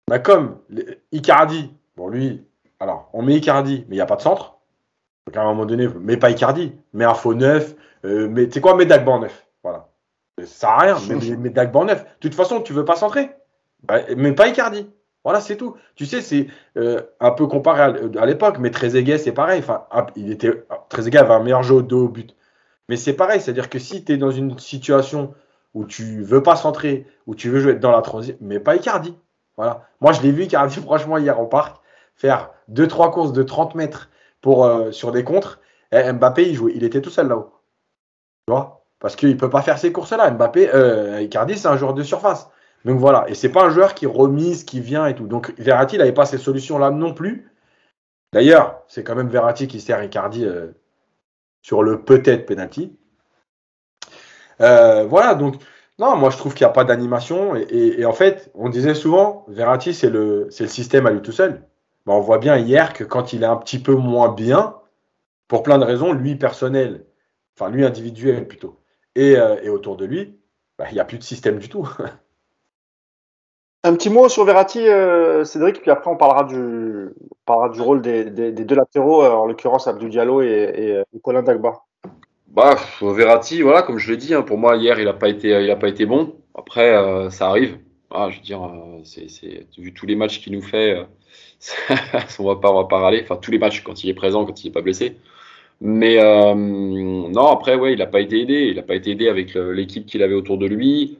[0.07, 0.59] bah comme
[1.11, 2.45] Icardi, bon lui,
[2.79, 4.57] alors on met Icardi, mais il n'y a pas de centre.
[5.25, 7.75] Donc à un moment donné, mais pas Icardi, mais un faux neuf,
[8.05, 9.45] euh, mais tu sais quoi, mets Dagba en neuf.
[9.63, 9.89] Voilà.
[10.39, 12.03] Ça sert à rien, mais, mais Dagba en neuf.
[12.03, 13.29] De toute façon, tu veux pas centrer.
[13.83, 14.89] Bah, mais pas Icardi.
[15.23, 15.75] Voilà, c'est tout.
[15.95, 19.59] Tu sais, c'est euh, un peu comparé à, l'époque, mais Trezeguet, c'est pareil.
[19.59, 19.85] Enfin,
[20.15, 22.33] il était, Trezeguet avait un meilleur jeu au but.
[22.87, 25.33] Mais c'est pareil, c'est-à-dire que si tu es dans une situation
[25.73, 29.17] où tu veux pas centrer, où tu veux jouer dans la transition, mais pas Icardi.
[29.57, 29.87] Voilà.
[29.99, 31.81] Moi, je l'ai vu Icardi, franchement, hier au parc,
[32.15, 34.09] faire 2-3 courses de 30 mètres
[34.41, 35.59] pour, euh, sur des contres.
[35.91, 37.51] Et Mbappé, il, jouait, il était tout seul là-haut.
[38.47, 38.85] Tu vois?
[38.99, 40.31] Parce qu'il peut pas faire ces courses-là.
[40.31, 42.49] Mbappé, euh, Icardi, c'est un joueur de surface.
[42.85, 45.27] Donc voilà, et c'est pas un joueur qui remise, qui vient et tout.
[45.27, 47.51] Donc Verratti n'avait pas ces solutions-là non plus.
[48.33, 50.67] D'ailleurs, c'est quand même Verratti qui sert Icardi euh,
[51.61, 52.97] sur le peut-être penalty.
[54.61, 55.55] Euh, voilà, donc
[55.99, 57.55] non, moi je trouve qu'il n'y a pas d'animation.
[57.55, 61.63] Et, en fait, on disait souvent, Verratti c'est le, système à lui tout seul.
[62.05, 64.75] Ben, on voit bien hier que quand il est un petit peu moins bien,
[65.47, 67.05] pour plein de raisons, lui personnel,
[67.57, 68.79] enfin lui individuel plutôt,
[69.15, 70.39] et, euh, autour de lui,
[70.77, 71.87] ben, il n'y a plus de système du tout.
[73.87, 77.09] Un petit mot sur Verratti, euh, Cédric, puis après on parlera du,
[77.79, 81.83] rôle des, deux latéraux, euh, en l'occurrence Abdou Diallo et, euh, Colin Dagba.
[82.47, 85.73] Bah, Verratti, voilà, comme je l'ai dit, hein, pour moi hier il n'a pas été,
[85.79, 86.35] pas été bon.
[86.53, 87.77] Après, ça arrive.
[88.11, 88.59] Ah, je veux dire,
[89.77, 90.97] vu tous les matchs qu'il nous fait,
[92.39, 93.21] on va pas, on va pas râler.
[93.23, 95.15] Enfin, tous les matchs quand il est présent, quand il n'est pas blessé.
[95.79, 96.17] Mais
[96.55, 98.67] non, après, ouais, il n'a pas été aidé.
[98.69, 101.19] Il n'a pas été aidé avec l'équipe qu'il avait autour de lui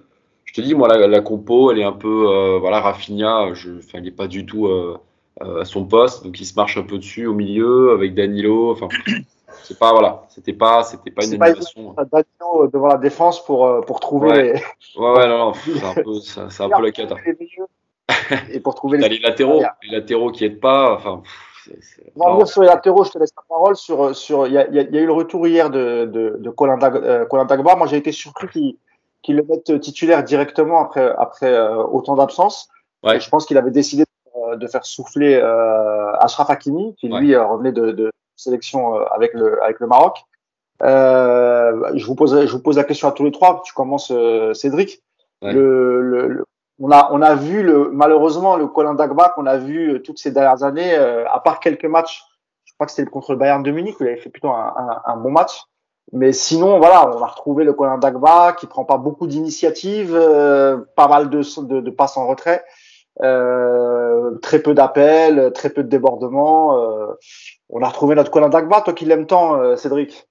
[0.58, 4.12] te dis, moi, la, compo, elle est un peu, euh, voilà, Rafinha, je, il n'est
[4.12, 4.98] pas du tout euh,
[5.42, 8.72] euh, à son poste, donc il se marche un peu dessus au milieu avec Danilo.
[8.72, 8.88] Enfin,
[9.64, 11.96] c'est pas, voilà, c'était pas, c'était pas une animation.
[12.12, 14.54] Danilo devant la défense pour, pour trouver.
[14.98, 17.16] Ouais, ouais, non, non c'est un peu, c'est un peu la cata.
[18.52, 19.10] Et pour trouver les...
[19.10, 21.22] les latéraux, les latéraux qui aident pas, enfin.
[22.16, 23.76] Non, sur les latéraux, je te laisse la parole.
[23.76, 26.78] Sur, sur, il y, a, y a eu le retour hier de, de, de Colin,
[26.78, 27.76] Dagba.
[27.76, 28.78] Moi, j'ai été surpris qu'il
[29.24, 32.70] qu'il le mette titulaire directement après, après euh, autant d'absence.
[33.04, 34.04] Je pense qu'il avait décidé
[34.56, 39.34] de faire souffler euh, Ashraf Hakimi, qui lui euh, revenait de, de, sélection euh, avec
[39.34, 40.20] le, avec le Maroc.
[40.84, 43.62] Euh, je, vous pose, je vous pose la question à tous les trois.
[43.66, 44.14] Tu commences,
[44.54, 45.02] Cédric.
[45.42, 46.46] Le, le,
[46.80, 50.32] on, a, on a vu le, malheureusement le Colin Dagba qu'on a vu toutes ces
[50.32, 52.24] dernières années, à part quelques matchs.
[52.66, 54.74] Je crois que c'était contre le Bayern de Munich où il avait fait plutôt un,
[54.78, 55.64] un, un bon match.
[56.14, 60.78] Mais sinon, voilà, on a retrouvé le Colin Dagba qui prend pas beaucoup d'initiatives, euh,
[60.96, 62.64] pas mal de, de, de, passes en retrait,
[63.22, 66.78] euh, très peu d'appels, très peu de débordements.
[66.78, 67.08] Euh,
[67.70, 70.28] on a retrouvé notre Colin Dagba, toi qui l'aimes tant, euh, Cédric.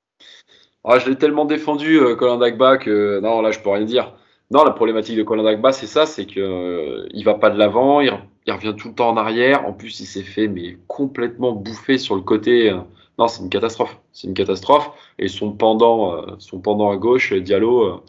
[0.85, 4.15] Ah, je l'ai tellement défendu, euh, Colin Dagba, que non, là, je peux rien dire.
[4.51, 8.01] Non, la problématique de Colin Dagba, c'est ça, c'est que il va pas de l'avant,
[8.01, 8.13] il,
[8.47, 9.67] il, revient tout le temps en arrière.
[9.67, 12.73] En plus, il s'est fait mais complètement bouffer sur le côté
[13.19, 13.99] non, c'est une catastrophe.
[14.13, 14.91] C'est une catastrophe.
[15.19, 18.03] Et son pendant, euh, son pendant à gauche, Diallo, euh,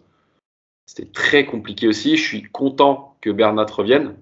[0.85, 2.17] c'était très compliqué aussi.
[2.17, 4.15] Je suis content que Bernat revienne.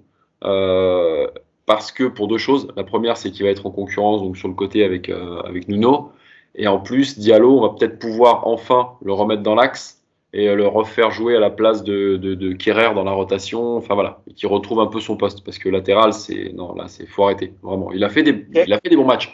[0.43, 1.27] Euh,
[1.65, 2.67] parce que pour deux choses.
[2.75, 6.11] La première, c'est qu'il va être en concurrence donc sur le côté avec, avec Nuno.
[6.53, 10.67] Et en plus, Diallo, on va peut-être pouvoir enfin le remettre dans l'axe et le
[10.67, 13.77] refaire jouer à la place de, de, de Kerrer dans la rotation.
[13.77, 16.87] Enfin voilà, et qui retrouve un peu son poste parce que latéral, c'est non là,
[16.87, 17.91] c'est faut arrêter vraiment.
[17.91, 19.33] Il a fait des, il a fait des bons matchs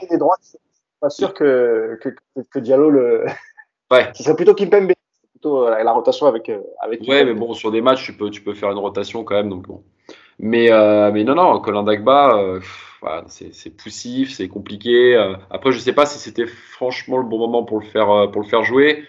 [1.01, 2.09] pas sûr que, que,
[2.49, 3.25] que Diallo le.
[3.91, 4.09] Ouais.
[4.15, 4.93] Ce serait plutôt Kimpembe,
[5.31, 6.47] plutôt euh, la, rotation avec.
[6.47, 9.23] Euh, avec ouais, mais bon, sur des matchs, tu peux, tu peux faire une rotation
[9.23, 9.49] quand même.
[9.49, 9.83] Donc bon.
[10.39, 12.59] Mais, euh, mais non, non, Colin Dagba, euh,
[13.01, 15.15] voilà, c'est poussif, c'est compliqué.
[15.49, 18.47] après, je sais pas si c'était franchement le bon moment pour le faire, pour le
[18.47, 19.03] faire jouer.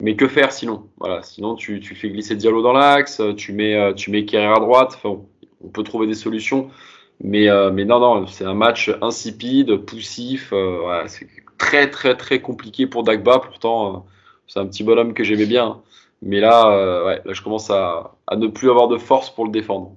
[0.00, 0.88] Mais que faire sinon?
[0.98, 4.60] Voilà, sinon tu, tu fais glisser Diallo dans l'axe, tu mets, tu mets Kerrer à
[4.60, 4.94] droite.
[4.96, 5.20] Enfin,
[5.64, 6.70] on peut trouver des solutions.
[7.22, 10.52] Mais, euh, mais non, non, c'est un match insipide, poussif.
[10.52, 13.38] Euh, c'est très, très, très compliqué pour Dagba.
[13.38, 13.98] Pourtant, euh,
[14.48, 15.80] c'est un petit bonhomme que j'aimais bien.
[16.20, 19.50] Mais là, ouais, là, je commence à, à, ne plus avoir de force pour le
[19.50, 19.92] défendre.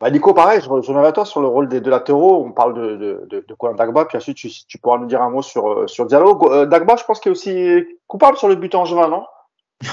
[0.00, 2.44] Bah Nico, pareil, je reviens à toi sur le rôle des deux latéraux.
[2.44, 5.22] On parle de, de, de, de Colin Dagba, puis ensuite tu, tu, pourras nous dire
[5.22, 6.66] un mot sur, sur Diallo.
[6.66, 9.24] Dagba, je pense qu'il est aussi coupable sur le but en juin, non?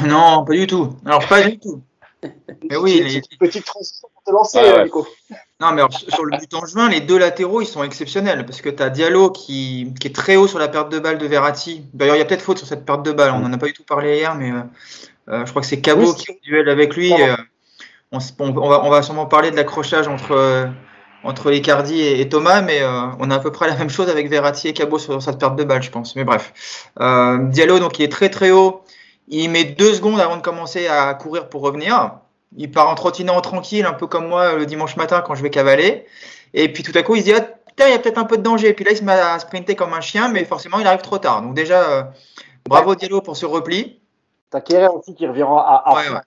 [0.07, 0.89] Non, pas du tout.
[1.05, 1.81] Alors, pas du tout.
[2.69, 3.21] Mais oui, les...
[3.39, 4.83] petite transition te lancer, ah ouais.
[4.85, 5.07] Nico.
[5.59, 8.61] Non, mais alors, sur le but en juin, les deux latéraux, ils sont exceptionnels parce
[8.61, 11.25] que tu as Diallo qui, qui, est très haut sur la perte de balle de
[11.25, 11.85] Verratti.
[11.93, 13.31] D'ailleurs, il y a peut-être faute sur cette perte de balle.
[13.31, 16.11] On n'en a pas du tout parlé hier, mais euh, je crois que c'est Cabot
[16.11, 17.13] oui, qui fait duel avec lui.
[17.13, 17.35] Euh,
[18.11, 20.65] on, on, va, on, va, sûrement parler de l'accrochage entre, euh,
[21.23, 22.81] entre Icardi et, et, Thomas, mais
[23.19, 25.55] on a à peu près la même chose avec Verratti et Cabot sur cette perte
[25.55, 26.15] de balle, je pense.
[26.15, 26.53] Mais bref.
[26.99, 28.83] Diallo, donc, il est très très haut.
[29.29, 32.19] Il met deux secondes avant de commencer à courir pour revenir.
[32.57, 35.49] Il part en trottinant tranquille, un peu comme moi le dimanche matin quand je vais
[35.49, 36.05] cavaler.
[36.53, 38.25] Et puis tout à coup, il se dit, ah, putain, il y a peut-être un
[38.25, 38.69] peu de danger.
[38.69, 41.01] Et puis là, il se met à sprinter comme un chien, mais forcément, il arrive
[41.01, 41.41] trop tard.
[41.41, 42.03] Donc déjà, euh,
[42.65, 43.99] bravo Diallo pour ce repli.
[44.51, 46.19] T'as aussi qui revient à, à ouais, ouais.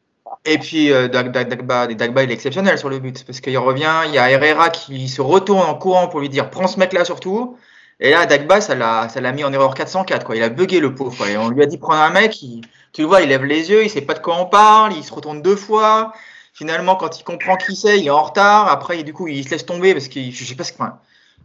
[0.44, 4.02] Et puis euh, Dagba, Dagba, il est exceptionnel sur le but parce qu'il revient.
[4.06, 7.04] Il y a Herrera qui se retourne en courant pour lui dire prends ce mec-là
[7.04, 7.56] surtout.
[7.98, 10.24] Et là, Dagba, ça l'a, ça l'a mis en erreur 404.
[10.26, 10.36] Quoi.
[10.36, 11.16] Il a bugué le pauvre.
[11.16, 11.30] Quoi.
[11.30, 12.42] Et on lui a dit prendre un mec.
[12.42, 12.62] Il,
[12.96, 15.04] tu le vois, il lève les yeux, il sait pas de quoi on parle, il
[15.04, 16.14] se retourne deux fois.
[16.54, 18.70] Finalement, quand il comprend qui c'est, il est en retard.
[18.70, 20.78] Après, du coup, il se laisse tomber parce que je sais pas ce que.
[20.80, 20.98] Enfin,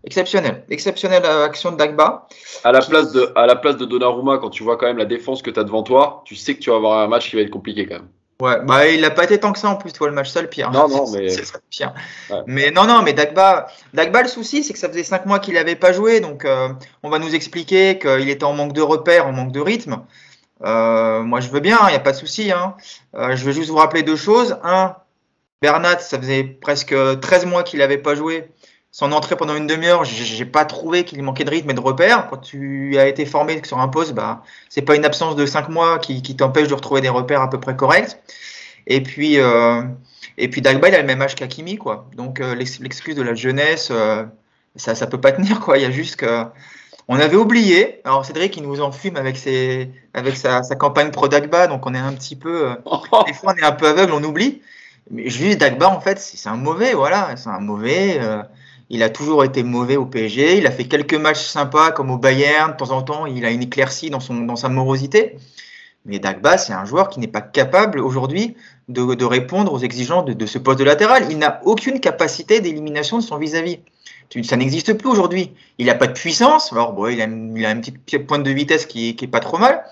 [0.06, 2.30] exceptionnel, exceptionnelle action de Dagba.
[2.64, 5.04] À la place de, à la place de Donnarumma, quand tu vois quand même la
[5.04, 7.36] défense que tu as devant toi, tu sais que tu vas avoir un match qui
[7.36, 8.08] va être compliqué quand même.
[8.40, 10.48] Ouais, bah il n'a pas été tant que ça en plus, toi, le match seul,
[10.48, 10.72] pire.
[10.72, 11.28] Non, non, mais.
[11.28, 11.94] C'est pire.
[12.30, 12.38] Ouais.
[12.48, 15.56] Mais non, non, mais Dagba, Dagba, le souci, c'est que ça faisait cinq mois qu'il
[15.56, 16.70] n'avait pas joué, donc euh,
[17.04, 20.02] on va nous expliquer qu'il était en manque de repères, en manque de rythme.
[20.64, 22.52] Euh, moi, je veux bien, il n'y a pas de souci.
[22.52, 22.76] Hein.
[23.16, 24.58] Euh, je veux juste vous rappeler deux choses.
[24.64, 24.96] Un,
[25.62, 28.50] Bernat, ça faisait presque 13 mois qu'il n'avait pas joué.
[28.94, 32.28] Son entrée pendant une demi-heure, j'ai pas trouvé qu'il manquait de rythme et de repères.
[32.30, 35.70] Quand tu as été formé sur un poste, bah, c'est pas une absence de 5
[35.70, 38.18] mois qui, qui t'empêche de retrouver des repères à peu près corrects.
[38.88, 39.84] Et puis, euh,
[40.38, 42.10] et puis Dagba, il a le même âge qu'Akimi, quoi.
[42.16, 44.26] Donc, euh, l'excuse de la jeunesse, euh,
[44.76, 45.78] ça, ça peut pas tenir, quoi.
[45.78, 46.46] Il y a juste que,
[47.08, 48.02] on avait oublié.
[48.04, 51.94] Alors Cédric, il nous enfume avec ses, avec sa, sa campagne pro Dagba, donc on
[51.94, 52.70] est un petit peu,
[53.28, 54.62] des fois on est un peu aveugle, on oublie.
[55.10, 58.18] Mais juste Dagba, en fait, c'est un mauvais, voilà, c'est un mauvais.
[58.20, 58.44] Euh,
[58.90, 60.58] il a toujours été mauvais au PSG.
[60.58, 62.74] Il a fait quelques matchs sympas comme au Bayern.
[62.74, 65.38] De temps en temps, il a une éclaircie dans, son, dans sa morosité.
[66.06, 68.56] Mais Dagba, c'est un joueur qui n'est pas capable aujourd'hui
[68.90, 71.26] de, de, répondre aux exigences de, de, ce poste de latéral.
[71.30, 73.76] Il n'a aucune capacité d'élimination de son vis-à-vis.
[73.76, 73.91] -vis.
[74.44, 75.54] Ça n'existe plus aujourd'hui.
[75.78, 76.72] Il n'a pas de puissance.
[76.72, 79.40] Alors, bon, il, a, il a une petite pointe de vitesse qui, qui est pas
[79.40, 79.84] trop mal.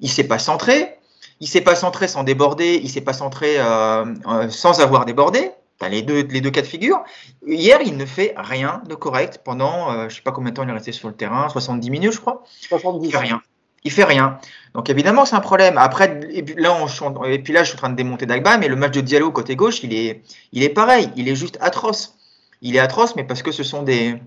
[0.00, 0.96] Il ne sait pas centrer.
[1.40, 2.80] Il sait pas centrer sans déborder.
[2.82, 5.50] Il sait pas centrer euh, euh, sans avoir débordé.
[5.78, 7.04] T'as les deux, les deux cas de figure.
[7.46, 10.62] Hier, il ne fait rien de correct pendant, euh, je sais pas combien de temps
[10.62, 12.44] il est resté sur le terrain, 70 minutes, je crois.
[12.62, 13.06] 70.
[13.06, 13.42] Il fait rien.
[13.84, 14.38] Il fait rien.
[14.74, 15.76] Donc évidemment, c'est un problème.
[15.76, 18.56] Après, et puis là, on, et puis là, je suis en train de démonter Dagba,
[18.56, 20.22] mais le match de Diallo côté gauche, il est,
[20.52, 21.10] il est pareil.
[21.14, 22.16] Il est juste atroce.
[22.62, 24.20] Il est atroce, mais parce que ce sont des,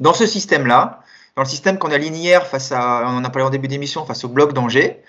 [0.00, 1.02] dans ce système-là,
[1.36, 4.04] dans le système qu'on aligne hier face à, on en a parlé en début d'émission,
[4.06, 5.02] face au bloc d'Angers,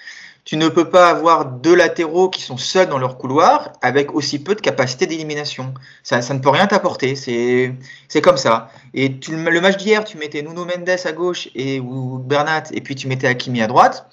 [0.48, 4.40] tu ne peux pas avoir deux latéraux qui sont seuls dans leur couloir avec aussi
[4.40, 5.74] peu de capacité d'élimination.
[6.04, 7.18] Ça, ne peut rien t'apporter.
[7.18, 7.74] C'est,
[8.08, 8.70] c'est comme ça.
[8.94, 12.80] Et tu, le match d'hier, tu mettais Nuno Mendes à gauche et ou Bernat, et
[12.80, 14.10] puis tu mettais Hakimi à droite.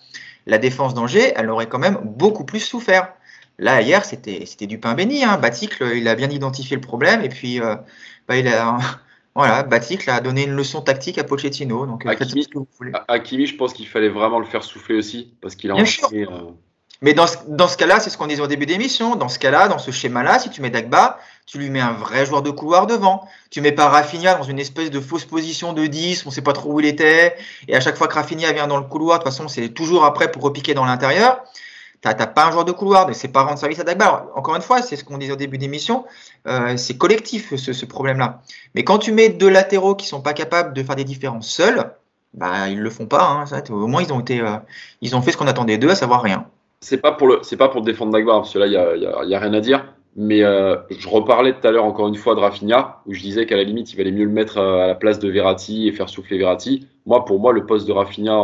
[0.46, 3.12] La défense d'Angers, elle aurait quand même beaucoup plus souffert.
[3.58, 5.24] Là, hier, c'était, du pain béni.
[5.24, 5.38] Hein.
[5.38, 7.76] Batic, il a bien identifié le problème, et puis euh,
[8.28, 8.78] bah, il a.
[9.36, 11.86] Voilà, a donné une leçon tactique à Pochettino.
[11.86, 12.92] Donc, Hakimi, ce que vous voulez.
[13.08, 16.08] Hakimi, je pense qu'il fallait vraiment le faire souffler aussi, parce qu'il a Bien sûr.
[16.12, 16.52] Euh...
[17.02, 19.16] Mais dans ce, dans ce cas-là, c'est ce qu'on disait au début d'émission.
[19.16, 22.24] Dans ce cas-là, dans ce schéma-là, si tu mets Dagba, tu lui mets un vrai
[22.24, 23.28] joueur de couloir devant.
[23.50, 26.52] Tu mets pas Rafinha dans une espèce de fausse position de 10, on sait pas
[26.52, 27.36] trop où il était.
[27.66, 30.04] Et à chaque fois que Rafinha vient dans le couloir, de toute façon, c'est toujours
[30.04, 31.42] après pour repiquer dans l'intérieur.
[32.12, 34.26] T'as pas un joueur de couloir, c'est pas rendre service à Dagba.
[34.34, 36.04] Encore une fois, c'est ce qu'on disait au début d'émission,
[36.46, 38.42] euh, c'est collectif ce, problème-là.
[38.74, 41.92] Mais quand tu mets deux latéraux qui sont pas capables de faire des différences seuls,
[42.34, 43.24] bah ils le font pas.
[43.24, 44.56] Hein, au moins ils ont été, euh,
[45.00, 46.46] ils ont fait ce qu'on attendait d'eux, à savoir rien.
[46.80, 49.38] C'est pas pour le, c'est pas pour défendre Dagba parce que là il y a,
[49.38, 49.86] rien à dire.
[50.16, 53.46] Mais euh, je reparlais tout à l'heure encore une fois de Rafinha où je disais
[53.46, 56.10] qu'à la limite il valait mieux le mettre à la place de Verratti et faire
[56.10, 56.86] souffler Verratti.
[57.06, 58.38] Moi pour moi le poste de Rafinha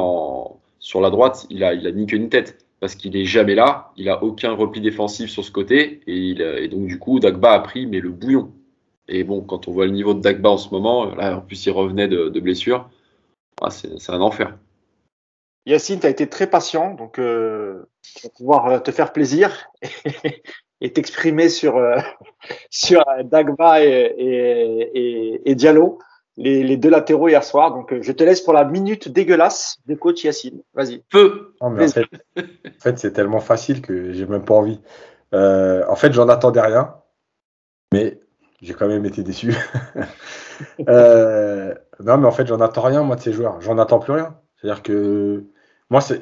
[0.79, 3.93] sur la droite il a, il ni queue ni tête parce qu'il est jamais là,
[3.97, 7.53] il a aucun repli défensif sur ce côté, et, il, et, donc du coup Dagba
[7.53, 8.53] a pris mais le bouillon.
[9.09, 11.67] Et bon, quand on voit le niveau de Dagba en ce moment, là en plus
[11.67, 12.89] il revenait de, de blessure,
[13.61, 14.57] ah, c'est un enfer.
[15.67, 17.85] Yacine, tu as été très patient, donc euh,
[18.37, 19.69] pouvoir te faire plaisir.
[20.81, 21.99] est exprimé sur euh,
[22.71, 25.99] sur Dagba et, et, et, Diallo,
[26.37, 27.73] les, les, deux latéraux hier soir.
[27.73, 30.63] Donc je te laisse pour la minute dégueulasse de coach Yacine.
[30.75, 31.03] Vas-y.
[31.11, 31.55] Peu.
[31.61, 34.81] en fait, c'est tellement facile que j'ai même pas envie.
[35.33, 36.95] en fait, j'en attendais rien,
[37.93, 38.21] mais
[38.63, 39.55] j'ai quand même été déçu.
[40.89, 43.61] euh, non, mais en fait, j'en attends rien, moi, de ces joueurs.
[43.61, 44.37] J'en attends plus rien.
[44.57, 45.45] C'est-à-dire que
[45.89, 46.21] moi, c'est,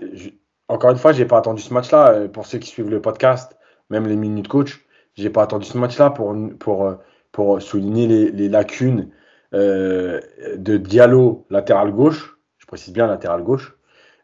[0.69, 2.13] encore une fois, j'ai pas attendu ce match-là.
[2.13, 3.57] Euh, pour ceux qui suivent le podcast,
[3.91, 6.95] même les minutes coach, j'ai pas attendu ce match-là pour, pour, euh,
[7.33, 9.11] pour souligner les, les lacunes
[9.55, 10.21] euh,
[10.57, 13.77] de Diallo latéral gauche, je précise bien latéral gauche,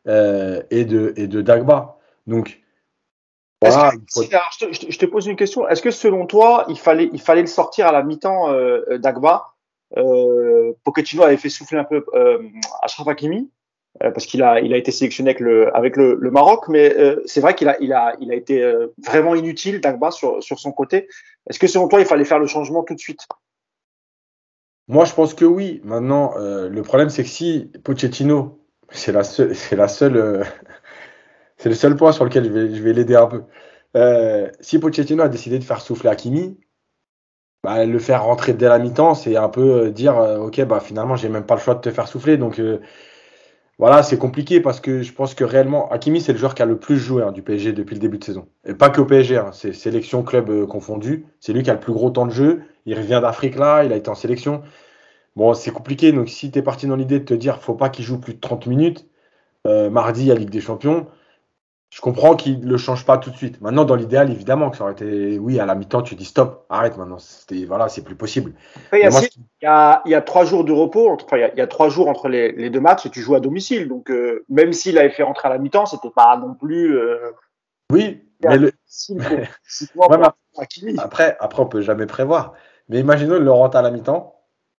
[0.07, 1.97] euh, et, de, et de Dagba.
[2.27, 2.61] Donc,
[3.61, 5.67] voilà, je, te, je, te, pose une question.
[5.69, 9.55] Est-ce que selon toi, il fallait, il fallait le sortir à la mi-temps euh, Dagba
[9.97, 12.05] euh, Pochettino avait fait souffler un peu
[12.83, 13.51] Ashraf Hakimi
[14.01, 17.23] parce qu'il a, il a été sélectionné avec le, avec le, le Maroc, mais euh,
[17.27, 20.59] c'est vrai qu'il a, il a, il a été euh, vraiment inutile, Dagba, sur, sur
[20.59, 21.09] son côté.
[21.49, 23.27] Est-ce que selon toi, il fallait faire le changement tout de suite?
[24.89, 25.81] Moi, je pense que oui.
[25.85, 29.55] Maintenant, le problème, c'est que si Pochettino, c'est la seule,
[29.89, 30.47] seule,
[31.57, 33.45] c'est le seul point sur lequel je vais, l'aider un peu.
[34.61, 36.59] si Pochettino a décidé de faire souffler Hakimi,
[37.63, 41.31] bah, le faire rentrer dès la mi-temps, c'est un peu dire, ok, bah finalement, j'ai
[41.31, 42.61] même pas le choix de te faire souffler, donc
[43.79, 46.67] voilà, c'est compliqué parce que je pense que réellement, Hakimi, c'est le joueur qui a
[46.67, 48.47] le plus joué hein, du PSG depuis le début de saison.
[48.65, 51.27] Et pas que au PSG, hein, c'est sélection, club euh, confondu.
[51.41, 52.63] C'est lui qui a le plus gros temps de jeu.
[52.87, 54.63] Il revient d'Afrique là, il a été en sélection.
[55.37, 56.13] Bon, c'est compliqué.
[56.13, 58.35] Donc, si tu es parti dans l'idée de te dire, faut pas qu'il joue plus
[58.35, 59.09] de 30 minutes,
[59.67, 61.07] euh, mardi à Ligue des Champions,
[61.95, 63.61] je comprends qu'il ne le change pas tout de suite.
[63.61, 66.67] Maintenant, dans l'idéal, évidemment, que ça aurait été, oui, à la mi-temps, tu dis stop,
[66.69, 67.19] arrête maintenant.
[67.69, 68.53] Voilà, c'est plus possible.
[68.93, 69.05] il, y
[69.65, 72.29] a, il, y a, trois jours de repos, enfin, il, y a, trois jours entre
[72.29, 73.87] les, les, deux matchs et tu joues à domicile.
[73.87, 76.99] Donc, euh, même s'il avait fait rentrer à la mi-temps, c'était pas non plus.
[76.99, 77.31] Euh,
[77.93, 78.73] oui, mais le...
[80.99, 82.55] après, après, on peut jamais prévoir.
[82.89, 84.35] Mais imaginons, il le rentre à la mi-temps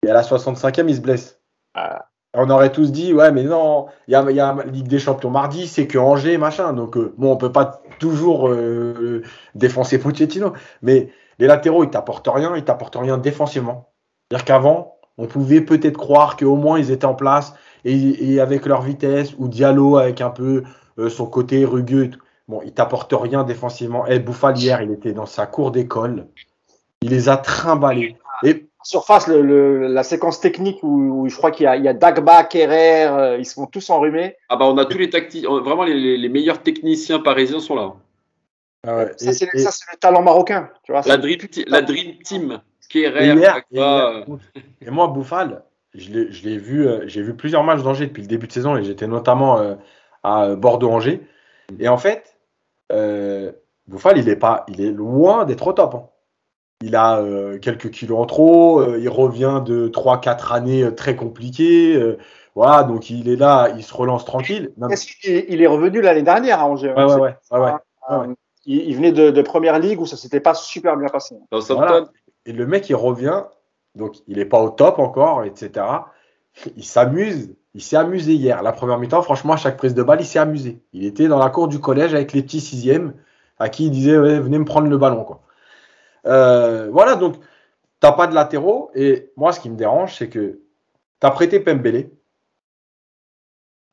[0.05, 1.39] et à la 65e, il se blesse.
[1.75, 5.67] Ah on aurait tous dit, ouais, mais non, il y a, Ligue des Champions mardi,
[5.67, 6.73] c'est que Angers, machin.
[6.73, 9.21] Donc, euh, bon, on peut pas toujours euh,
[9.55, 10.53] défoncer Pochettino.
[10.81, 13.89] Mais les latéraux, ils t'apportent rien, ils t'apportent rien défensivement.
[14.29, 17.53] C'est-à-dire qu'avant, on pouvait peut-être croire qu'au moins ils étaient en place
[17.85, 20.63] et, avec leur vitesse, ou Diallo avec un peu
[20.97, 22.11] euh, son côté rugueux.
[22.47, 24.07] Bon, ils t'apportent rien défensivement.
[24.07, 26.27] Et eh, Bouffal, hier, il était dans sa cour d'école.
[27.01, 28.17] Il les a trimballés.
[28.85, 32.43] Surface, le, la séquence technique où, je crois qu'il y a, il y a Dagba,
[32.43, 34.35] Kerrer, euh, ils se font tous enrhumés.
[34.49, 37.93] Ah bah on a tous les tactiques, vraiment les, les, meilleurs techniciens parisiens sont là.
[38.87, 39.11] Ah ouais.
[39.17, 41.01] Ça c'est le talent marocain, tu vois.
[41.05, 44.25] La dream, la dream team, Kerrer, Dagba.
[44.81, 45.63] Et, moi Bouffal,
[45.95, 48.83] je l'ai vu, euh, j'ai vu plusieurs matchs d'Angers depuis le début de saison et
[48.83, 49.75] j'étais notamment euh,
[50.23, 51.21] à Bordeaux-Angers.
[51.79, 52.37] Et en fait,
[52.91, 53.51] euh,
[53.87, 55.95] Bouffal il est pas, il est loin d'être au top.
[55.95, 56.09] Hein
[56.81, 61.15] il a euh, quelques kilos en trop, euh, il revient de 3-4 années euh, très
[61.15, 62.17] compliquées.
[62.53, 64.73] voilà, donc il est là, il se relance tranquille.
[65.23, 66.93] il est revenu l'année dernière à Angers.
[66.93, 68.35] Ouais, ouais, ouais, ouais,
[68.65, 71.35] Il, venait de, première ligue où ça s'était pas super bien passé.
[72.45, 73.43] Et le mec, il revient,
[73.95, 75.85] donc il n'est pas au top encore, etc.
[76.75, 78.61] Il s'amuse, il s'est amusé hier.
[78.61, 80.81] La première mi-temps, franchement, à chaque prise de balle, il s'est amusé.
[80.93, 83.13] Il était dans la cour du collège avec les petits sixièmes
[83.57, 85.23] à qui il disait venez me prendre le ballon.
[85.23, 85.41] Quoi.
[86.27, 87.35] Euh, voilà, donc,
[87.99, 88.91] t'as pas de latéraux.
[88.95, 90.61] Et moi, ce qui me dérange, c'est que
[91.21, 92.09] tu as prêté Pembele.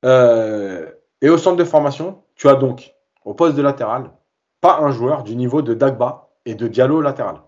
[0.05, 0.91] Euh,
[1.21, 4.11] et au centre de formation, tu as donc, au poste de latéral,
[4.61, 7.43] pas un joueur du niveau de Dagba et de Diallo latéral.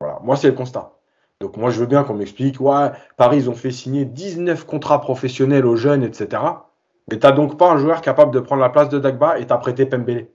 [0.00, 0.92] Voilà, moi, c'est le constat.
[1.40, 5.00] Donc, moi, je veux bien qu'on m'explique, ouais, Paris, ils ont fait signer 19 contrats
[5.00, 6.42] professionnels aux jeunes, etc.
[7.10, 9.52] Mais tu donc pas un joueur capable de prendre la place de Dagba et tu
[9.52, 10.28] as prêté Pembele.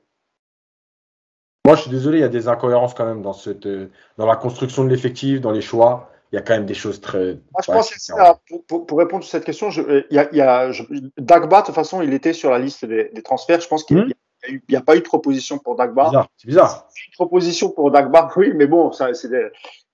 [1.67, 4.25] Moi, je suis désolé, il y a des incohérences quand même dans, cette, euh, dans
[4.25, 6.09] la construction de l'effectif, dans les choix.
[6.31, 7.39] Il y a quand même des choses très.
[7.51, 10.29] Moi, je pense que pour, pour, répondre à cette question, je, euh, il y a,
[10.31, 10.71] il y a
[11.17, 13.59] Dagba, de toute façon, il était sur la liste des, des transferts.
[13.59, 14.75] Je pense qu'il n'y hmm.
[14.77, 16.29] a, pas eu de proposition pour Dagba.
[16.37, 16.87] C'est bizarre.
[17.05, 19.29] Une proposition pour Dagba, oui, mais bon, ça, c'est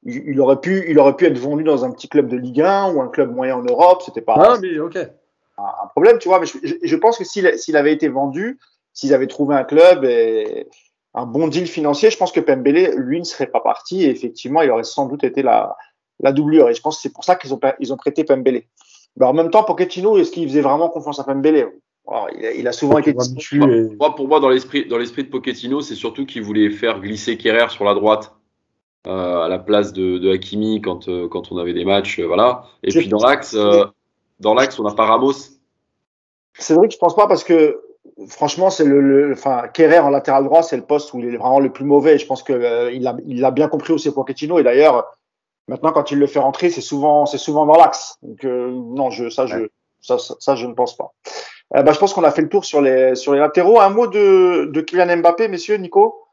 [0.03, 2.93] il, aurait pu, il aurait pu être vendu dans un petit club de Ligue 1
[2.93, 4.03] ou un club moyen en Europe.
[4.05, 4.36] C'était pas.
[4.38, 4.97] Ah, mais ok.
[5.57, 6.39] Un, problème, tu vois.
[6.39, 8.59] Mais je, je pense que s'il avait été vendu,
[8.93, 10.67] s'ils avaient trouvé un club et
[11.16, 14.61] un bon deal financier, je pense que Pembele, lui, ne serait pas parti et effectivement,
[14.61, 15.78] il aurait sans doute été la,
[16.20, 16.70] la doublure.
[16.70, 18.64] Et je pense que c'est pour ça qu'ils ont, ils ont prêté Pembele.
[19.18, 21.70] Mais en même temps, Pochettino, est-ce qu'il faisait vraiment confiance à Pembele?
[22.55, 23.14] Il, a, souvent été
[23.97, 27.38] moi, Pour moi, dans l'esprit, dans l'esprit de Pochettino, c'est surtout qu'il voulait faire glisser
[27.38, 28.36] Kerrer sur la droite
[29.07, 32.26] euh, à la place de, de Hakimi quand, euh, quand on avait des matchs, euh,
[32.26, 32.66] voilà.
[32.84, 33.55] Et puis dans l'axe,
[34.39, 35.34] dans l'axe, on n'a pas Ramos.
[36.57, 37.82] C'est vrai que je pense pas parce que
[38.28, 41.38] franchement, c'est le, le, enfin, Kerrer en latéral droit, c'est le poste où il est
[41.38, 42.18] vraiment le plus mauvais.
[42.18, 44.59] Je pense que euh, a, il a bien compris aussi Pochettino.
[44.59, 45.18] Et d'ailleurs,
[45.68, 48.18] maintenant, quand il le fait rentrer, c'est souvent, c'est souvent dans l'axe.
[48.22, 49.68] Donc euh, non, je, ça, je,
[50.01, 51.14] ça, ça, ça, je ne pense pas.
[51.76, 53.80] Euh, bah, je pense qu'on a fait le tour sur les, sur les latéraux.
[53.80, 56.28] Un mot de, de Kylian Mbappé, messieurs, Nico?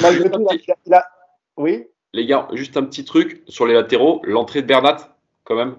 [0.00, 1.08] Malgré tout, il a, il a-
[1.56, 1.86] oui?
[2.12, 4.96] Les gars, juste un petit truc sur les latéraux, l'entrée de Bernat,
[5.44, 5.76] quand même.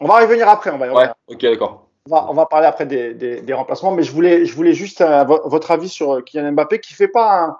[0.00, 0.70] On va y revenir après.
[0.70, 1.14] On va, y Ouais, revenir.
[1.26, 1.89] ok, d'accord.
[2.10, 6.16] On va, parler après des, remplacements, mais je voulais, juste euh, vo- votre avis sur
[6.16, 7.56] euh, Kylian Mbappé qui fait pas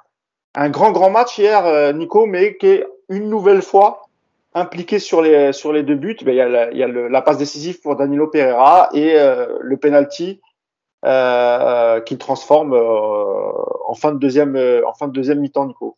[0.54, 4.08] un, grand grand match hier, euh, Nico, mais qui est une nouvelle fois
[4.54, 6.16] impliqué sur les deux buts.
[6.24, 10.40] Ben, il y a, la, passe décisive pour Danilo Pereira et le penalty
[11.04, 15.96] qu'il transforme en fin de deuxième mi-temps, Nico.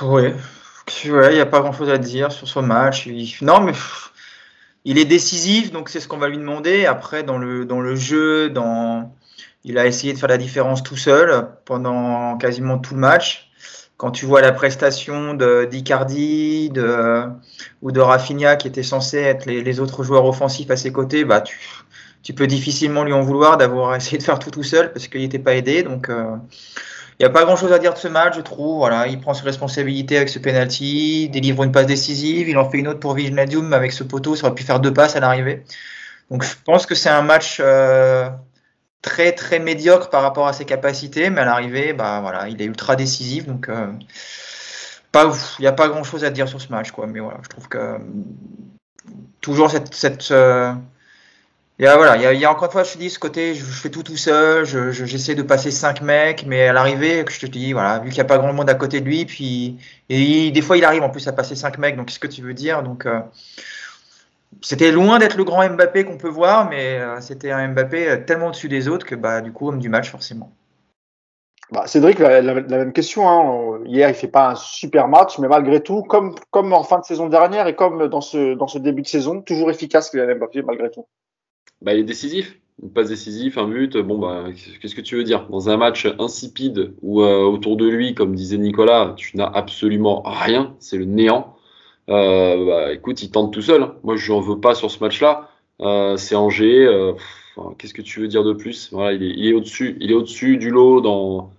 [0.00, 0.34] Ouais,
[1.04, 3.08] il n'y a pas grand-chose à dire sur ce match.
[3.42, 3.72] Non, mais
[4.88, 6.86] il est décisif, donc c'est ce qu'on va lui demander.
[6.86, 8.54] Après, dans le, jeu,
[9.64, 13.50] il a essayé de faire la différence tout seul pendant quasiment tout le match.
[13.96, 16.70] Quand tu vois la prestation d'Icardi
[17.82, 21.40] ou de Rafinha, qui étaient censés être les, autres joueurs offensifs à ses côtés, bah,
[22.22, 25.20] tu, peux difficilement lui en vouloir d'avoir essayé de faire tout tout seul parce qu'il
[25.20, 25.84] n'était pas aidé.
[25.84, 26.36] Euh,
[27.18, 28.78] il n'y a pas grand chose à dire de ce match, je trouve.
[28.78, 32.78] Voilà, il prend ses responsabilités avec ce penalty, délivre une passe décisive, il en fait
[32.78, 35.64] une autre pour Wijnaldum avec ce poteau, ça aurait pu faire deux passes à l'arrivée.
[36.30, 38.28] Donc je pense que c'est un match euh,
[39.00, 42.64] très très médiocre par rapport à ses capacités, mais à l'arrivée, bah voilà, il est
[42.64, 43.86] ultra décisif, donc euh,
[45.12, 47.06] pas, il n'y a pas grand chose à dire sur ce match, quoi.
[47.06, 47.98] Mais voilà, je trouve que euh,
[49.40, 50.72] toujours cette, cette euh,
[51.78, 53.54] il y a, voilà, il y, a, encore une fois, je te dis, ce côté,
[53.54, 57.24] je, fais tout tout seul, je- je- j'essaie de passer cinq mecs, mais à l'arrivée,
[57.28, 59.26] je te dis, voilà, vu qu'il n'y a pas grand monde à côté de lui,
[59.26, 62.26] puis et des fois il arrive en plus à passer cinq mecs, donc qu'est-ce que
[62.28, 62.82] tu veux dire?
[62.82, 63.20] Donc euh,
[64.62, 68.16] c'était loin d'être le grand Mbappé qu'on peut voir, mais euh, c'était un Mbappé euh,
[68.24, 70.52] tellement au-dessus des autres que bah du coup homme du match forcément.
[71.72, 73.28] Bah, Cédric, la, même question.
[73.28, 73.80] Hein.
[73.86, 77.28] Hier, il fait pas un super match, mais malgré tout, comme, en fin de saison
[77.28, 80.90] dernière et comme dans ce, dans ce début de saison, toujours efficace Kylian Mbappé malgré
[80.92, 81.06] tout.
[81.82, 82.58] Bah, il est décisif.
[82.82, 83.96] Une passe décisive, un but.
[83.96, 84.46] Bon, bah,
[84.80, 85.48] qu'est-ce que tu veux dire?
[85.48, 90.22] Dans un match insipide où euh, autour de lui, comme disait Nicolas, tu n'as absolument
[90.24, 91.56] rien, c'est le néant.
[92.10, 93.82] Euh, bah, écoute, il tente tout seul.
[93.82, 93.94] hein.
[94.04, 95.48] Moi, je n'en veux pas sur ce match-là.
[95.80, 96.84] Euh, c'est Angers.
[96.86, 97.12] euh,
[97.56, 98.90] enfin, qu'est-ce que tu veux dire de plus?
[98.92, 99.96] Il est, au-dessus.
[100.00, 101.50] Il est au-dessus du lot dans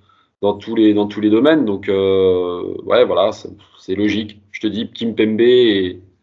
[0.41, 1.65] dans tous les dans tous les domaines.
[1.65, 3.31] Donc, euh, ouais, voilà,
[3.79, 4.39] c'est logique.
[4.51, 5.41] Je te dis, Kim Pembe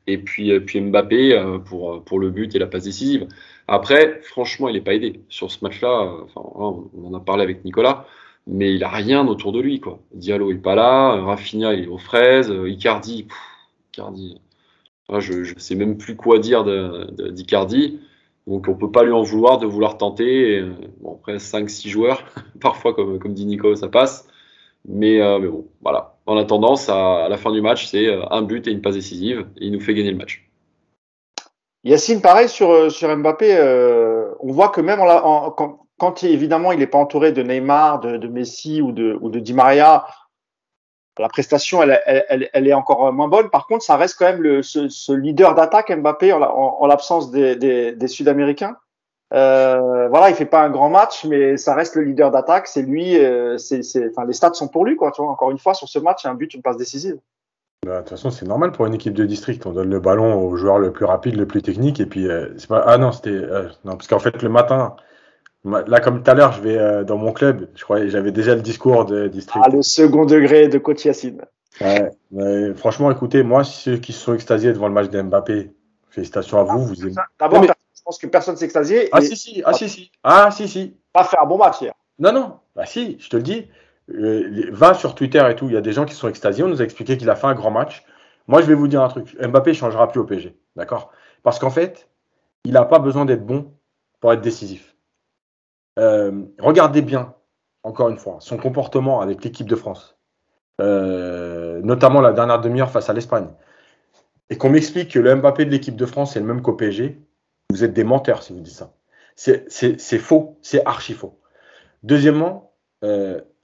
[0.07, 3.27] et, puis euh, puis Mbappé euh, pour pour le but et la passe décisive.
[3.69, 6.03] Après, franchement, il n'est pas aidé sur ce match-là.
[6.03, 6.43] euh, Enfin,
[6.95, 8.07] on en a parlé avec Nicolas,
[8.47, 10.01] mais il a rien autour de lui, quoi.
[10.13, 13.27] Diallo est pas là, Rafinha est aux fraises, euh, Icardi,
[13.93, 14.41] Icardi.
[15.09, 16.65] ah, je je sais même plus quoi dire
[17.33, 18.01] d'Icardi.
[18.47, 20.61] Donc on peut pas lui en vouloir de vouloir tenter.
[20.61, 22.25] Euh, bon, après 5-6 joueurs,
[22.61, 24.29] parfois comme comme dit Nico, ça passe.
[24.89, 26.17] Mais, bon, voilà.
[26.27, 29.47] En attendant, ça, à la fin du match, c'est un but et une passe décisive,
[29.59, 30.49] et il nous fait gagner le match.
[31.85, 35.01] Yacine, pareil sur, euh, sur Mbappé, euh, on voit que même
[35.99, 40.07] quand, évidemment il n'est pas entouré de Neymar, de, Messi ou de, ou Di Maria,
[41.19, 43.51] la prestation elle, est encore moins bonne.
[43.51, 46.87] Par contre, ça reste quand même le, ce, leader d'attaque Mbappé en, la- en, en
[46.87, 48.77] l'absence des, des, Sud-Américains.
[49.33, 52.67] Euh, voilà, il fait pas un grand match, mais ça reste le leader d'attaque.
[52.67, 53.81] C'est lui, euh, c'est,
[54.11, 55.13] enfin les stats sont pour lui quoi.
[55.13, 56.77] Tu vois, encore une fois sur ce match, il y a un but, une passe
[56.77, 57.19] décisive.
[57.85, 59.65] Bah, De toute façon, c'est normal pour une équipe de district.
[59.67, 62.01] On donne le ballon au joueur le plus rapide, le plus technique.
[62.01, 62.83] Et puis, euh, c'est pas.
[62.87, 63.31] Ah non, c'était.
[63.31, 64.97] euh, non, parce qu'en fait, le matin,
[65.65, 67.69] ma- là, comme tout à l'heure, je vais euh, dans mon club.
[67.75, 69.65] Je croyais, j'avais déjà le discours de district.
[69.67, 71.43] Ah, le second degré de coach Yacine.
[71.81, 75.73] Ouais, mais franchement, écoutez, moi, ceux qui se sont extasiés devant le match de Mbappé,
[76.09, 76.87] félicitations à vous.
[76.87, 77.15] vous aimez.
[77.41, 79.09] D'abord, Mais- je pense que personne s'est extasié.
[79.13, 80.11] Ah et si, si, ah si, si.
[80.23, 80.95] Ah si, si.
[81.13, 81.95] pas fait un bon match hier.
[82.21, 83.67] Non, non, bah si, je te le dis.
[84.11, 86.65] Euh, va sur Twitter et tout, il y a des gens qui sont extasiés.
[86.65, 88.05] On nous a expliqué qu'il a fait un grand match.
[88.47, 89.37] Moi, je vais vous dire un truc.
[89.41, 90.57] Mbappé ne changera plus au PSG.
[90.77, 91.11] D'accord?
[91.43, 92.09] Parce qu'en fait,
[92.65, 93.73] il n'a pas besoin d'être bon
[94.21, 94.97] pour être décisif.
[95.99, 97.35] Euh, regardez bien,
[97.83, 100.19] encore une fois, son comportement avec l'équipe de France.
[100.81, 103.49] Euh, notamment la dernière demi-heure face à l'Espagne.
[104.51, 107.21] Et qu'on m'explique que le Mbappé de l'équipe de France est le même qu'au PSG.
[107.71, 108.93] Vous êtes des menteurs si vous dites ça.
[109.37, 111.41] C'est faux, c'est archi faux.
[112.03, 112.73] Deuxièmement,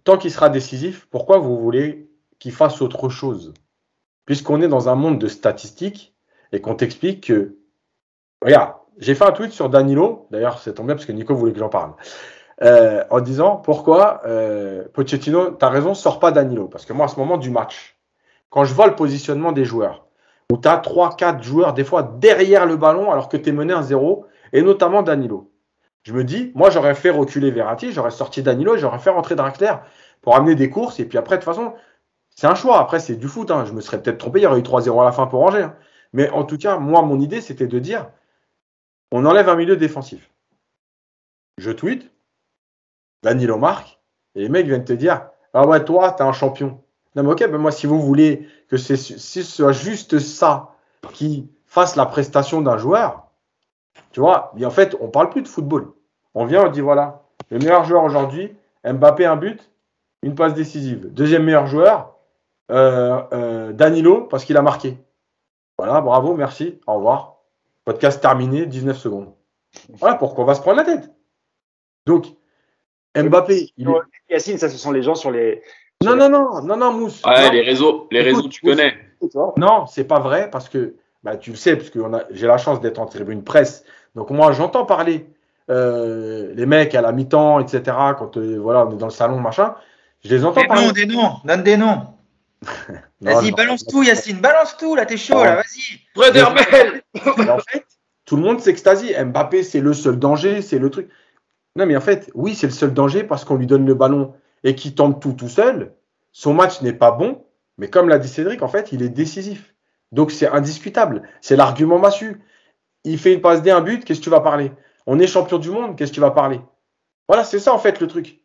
[0.04, 3.54] tant qu'il sera décisif, pourquoi vous voulez qu'il fasse autre chose?
[4.26, 6.14] Puisqu'on est dans un monde de statistiques
[6.52, 7.56] et qu'on t'explique que.
[8.42, 11.58] Regarde, j'ai fait un tweet sur Danilo, d'ailleurs, c'est tombé parce que Nico voulait que
[11.58, 11.92] j'en parle,
[12.62, 16.68] euh, en disant pourquoi euh, Pochettino, tu as raison, sort pas Danilo.
[16.68, 17.98] Parce que moi, à ce moment du match,
[18.50, 20.06] quand je vois le positionnement des joueurs,
[20.50, 23.72] où tu as 3-4 joueurs, des fois derrière le ballon, alors que tu es mené
[23.72, 25.49] 1-0, et notamment Danilo.
[26.02, 29.74] Je me dis, moi, j'aurais fait reculer Verratti, j'aurais sorti Danilo j'aurais fait rentrer Draxler
[30.22, 30.98] pour amener des courses.
[31.00, 31.74] Et puis après, de toute façon,
[32.34, 32.78] c'est un choix.
[32.80, 33.50] Après, c'est du foot.
[33.50, 33.64] hein.
[33.66, 34.40] Je me serais peut-être trompé.
[34.40, 35.62] Il y aurait eu 3-0 à la fin pour Angers.
[35.64, 35.76] hein.
[36.12, 38.10] Mais en tout cas, moi, mon idée, c'était de dire
[39.12, 40.30] on enlève un milieu défensif.
[41.58, 42.10] Je tweet,
[43.22, 44.00] Danilo marque,
[44.34, 46.82] et les mecs viennent te dire Ah ouais, toi, t'es un champion.
[47.16, 50.76] Non, mais ok, ben moi, si vous voulez que ce soit juste ça
[51.12, 53.29] qui fasse la prestation d'un joueur,
[54.12, 55.92] tu vois, mais en fait, on parle plus de football.
[56.34, 58.54] On vient, on dit voilà, le meilleur joueur aujourd'hui,
[58.84, 59.60] Mbappé, un but,
[60.22, 61.12] une passe décisive.
[61.12, 62.16] Deuxième meilleur joueur,
[62.70, 64.96] euh, euh, Danilo, parce qu'il a marqué.
[65.78, 67.36] Voilà, bravo, merci, au revoir.
[67.84, 69.32] Podcast terminé, 19 secondes.
[69.98, 71.10] Voilà pourquoi on va se prendre la tête.
[72.06, 72.26] Donc,
[73.16, 75.62] Mbappé, il est- Yacine, ça, ce sont les gens sur les.
[76.04, 77.22] non, non, non, non, non, Mousse.
[77.24, 77.50] Ouais, Non.
[77.52, 78.76] les réseaux, les Écoute, réseaux, tu Mousse.
[78.76, 78.94] connais.
[79.56, 81.98] Non, c'est pas vrai parce que bah, tu le sais, parce que
[82.30, 83.84] j'ai la chance d'être en tribune presse.
[84.14, 85.26] Donc moi, j'entends parler
[85.70, 87.82] euh, les mecs à la mi-temps, etc.
[88.18, 89.74] Quand euh, voilà, on est dans le salon, machin.
[90.24, 90.86] Je les entends Des parler.
[90.86, 92.06] noms, des noms, donne des noms.
[93.22, 93.56] Vas-y, non.
[93.56, 96.00] balance tout, Yacine, balance tout, là, t'es chaud, là, vas-y.
[97.38, 97.86] Mais en fait,
[98.26, 99.14] tout le monde s'extasie.
[99.18, 101.08] Mbappé, c'est le seul danger, c'est le truc.
[101.76, 104.34] Non, mais en fait, oui, c'est le seul danger parce qu'on lui donne le ballon
[104.64, 105.92] et qu'il tente tout tout seul.
[106.32, 107.44] Son match n'est pas bon,
[107.78, 109.74] mais comme l'a dit Cédric, en fait, il est décisif.
[110.12, 111.22] Donc c'est indiscutable.
[111.40, 112.40] C'est l'argument massu.
[113.04, 114.72] Il fait une passe D, un but, qu'est-ce que tu vas parler?
[115.06, 116.60] On est champion du monde, qu'est-ce que tu vas parler?
[117.28, 118.40] Voilà, c'est ça en fait le truc.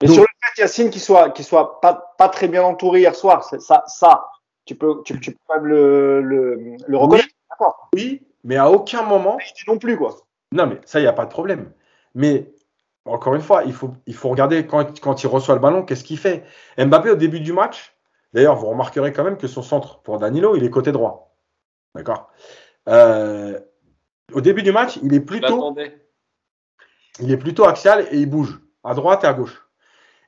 [0.00, 3.00] Mais Donc- sur le fait, Yacine, qu'il soit, qu'il soit pas, pas très bien entouré
[3.00, 4.30] hier soir, ça, ça,
[4.64, 7.28] tu peux, tu, tu peux quand même le, le, le reconnaître.
[7.94, 10.16] Oui, mais à aucun moment, Il non plus, quoi.
[10.52, 11.72] Non, mais ça, il n'y a pas de problème.
[12.14, 12.50] Mais
[13.04, 16.04] encore une fois, il faut, il faut regarder quand, quand il reçoit le ballon, qu'est-ce
[16.04, 16.44] qu'il fait.
[16.78, 17.94] Mbappé, au début du match,
[18.32, 21.34] d'ailleurs, vous remarquerez quand même que son centre pour Danilo, il est côté droit.
[21.94, 22.30] D'accord?
[22.88, 23.58] Euh,
[24.32, 25.74] Au début du match, il est plutôt,
[27.20, 29.66] il est plutôt axial et il bouge à droite et à gauche.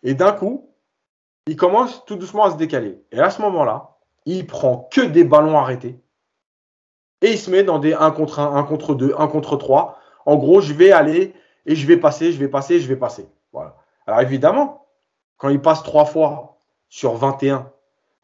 [0.02, 0.70] Et d'un coup,
[1.46, 3.02] il commence tout doucement à se décaler.
[3.12, 6.00] Et à ce moment-là, il prend que des ballons arrêtés.
[7.22, 9.98] Et il se met dans des 1 contre 1, 1 contre 2, 1 contre 3.
[10.24, 11.34] En gros, je vais aller
[11.66, 13.28] et je vais passer, je vais passer, je vais passer.
[13.52, 13.76] Voilà.
[14.06, 14.86] Alors évidemment,
[15.36, 17.70] quand il passe trois fois sur 21,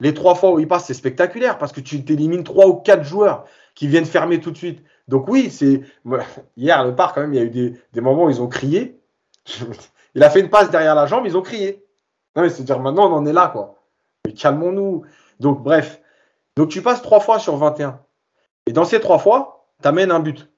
[0.01, 3.05] les trois fois où il passe, c'est spectaculaire parce que tu t'élimines trois ou quatre
[3.05, 4.83] joueurs qui viennent fermer tout de suite.
[5.09, 5.83] Donc oui, c'est
[6.57, 8.49] hier le parc quand même, il y a eu des, des moments où ils ont
[8.49, 9.01] crié.
[10.15, 11.85] Il a fait une passe derrière la jambe, ils ont crié.
[12.35, 13.83] Non mais c'est dire maintenant on en est là quoi.
[14.25, 15.05] Mais calmons-nous.
[15.41, 16.01] Donc bref,
[16.57, 18.01] donc tu passes trois fois sur 21.
[18.65, 20.51] Et dans ces trois fois, tu amènes un but.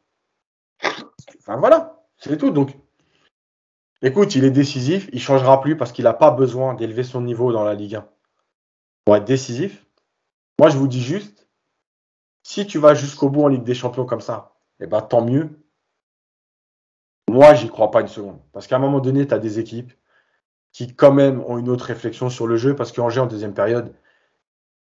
[1.40, 2.50] Enfin voilà, c'est tout.
[2.50, 2.70] Donc
[4.00, 7.52] écoute, il est décisif, il changera plus parce qu'il n'a pas besoin d'élever son niveau
[7.52, 8.08] dans la Ligue 1
[9.04, 9.84] pour être décisif.
[10.60, 11.47] Moi, je vous dis juste,
[12.48, 15.50] si tu vas jusqu'au bout en Ligue des Champions comme ça, eh ben, tant mieux.
[17.28, 18.38] Moi, j'y crois pas une seconde.
[18.54, 19.92] Parce qu'à un moment donné, tu as des équipes
[20.72, 22.74] qui, quand même, ont une autre réflexion sur le jeu.
[22.74, 23.92] Parce qu'Angers, en deuxième période,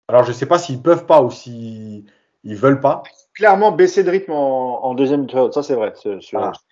[0.10, 2.04] alors je sais pas s'ils peuvent pas ou s'ils
[2.44, 3.04] ils veulent pas.
[3.34, 5.94] Clairement, baisser de rythme en, en deuxième période, ça, c'est vrai.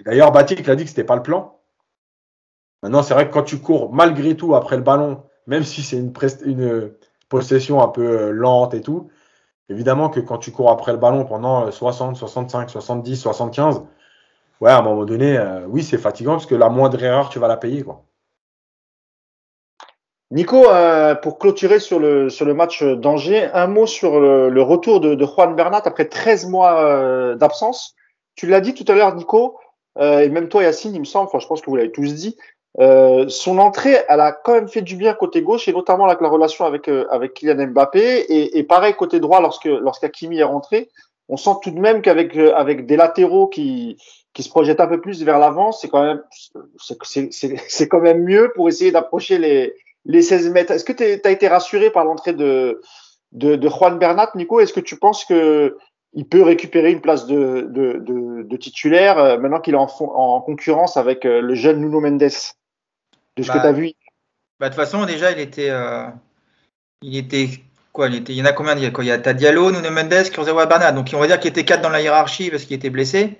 [0.05, 1.61] D'ailleurs, Batik l'a dit que c'était pas le plan.
[2.81, 5.97] Maintenant, c'est vrai que quand tu cours malgré tout après le ballon, même si c'est
[5.97, 6.91] une,
[7.29, 9.09] possession un peu euh, lente et tout,
[9.69, 13.83] évidemment que quand tu cours après le ballon pendant euh, 60, 65, 70, 75,
[14.61, 17.39] ouais, à un moment donné, euh, oui, c'est fatigant parce que la moindre erreur, tu
[17.39, 17.83] vas la payer.
[17.83, 18.03] Quoi.
[20.31, 24.99] Nico, euh, pour clôturer sur le, sur le match d'Angers, un mot sur le, retour
[24.99, 27.95] de, Juan Bernat après 13 mois euh, d'absence.
[28.35, 29.59] Tu l'as dit tout à l'heure, Nico,
[29.99, 32.35] et même toi, Yacine, il me semble, enfin, je pense que vous l'avez tous dit.
[32.79, 36.21] Euh, son entrée, elle a quand même fait du bien côté gauche, et notamment avec
[36.21, 37.99] la relation avec, euh, avec Kylian Mbappé.
[38.29, 40.89] Et, et pareil, côté droit, lorsque lorsqu'Akimi est rentré,
[41.29, 43.97] on sent tout de même qu'avec euh, avec des latéraux qui,
[44.33, 46.21] qui se projettent un peu plus vers l'avant, c'est quand même
[46.77, 49.73] c'est- quand même mieux pour essayer d'approcher les,
[50.05, 50.71] les 16 mètres.
[50.71, 52.81] Est-ce que tu as été rassuré par l'entrée de,
[53.33, 54.59] de, de Juan Bernat, Nico?
[54.59, 55.77] Est-ce que tu penses que
[56.15, 59.87] il peut récupérer une place de, de, de, de titulaire euh, maintenant qu'il est en,
[59.99, 62.29] en concurrence avec euh, le jeune Nuno Mendes?
[63.37, 63.91] De ce Bah, que tu as vu
[64.59, 65.69] Bah, de toute façon, déjà, il était.
[65.69, 66.05] euh,
[67.01, 67.49] il était.
[67.91, 69.19] Quoi, il, était, il y en a combien Il y a, quoi Il y a
[69.19, 70.91] t'as Diallo, Nuno Mendes, Kurzawa, Bernat.
[70.93, 73.37] Donc, on va dire qu'il était 4 dans la hiérarchie parce qu'il était blessé.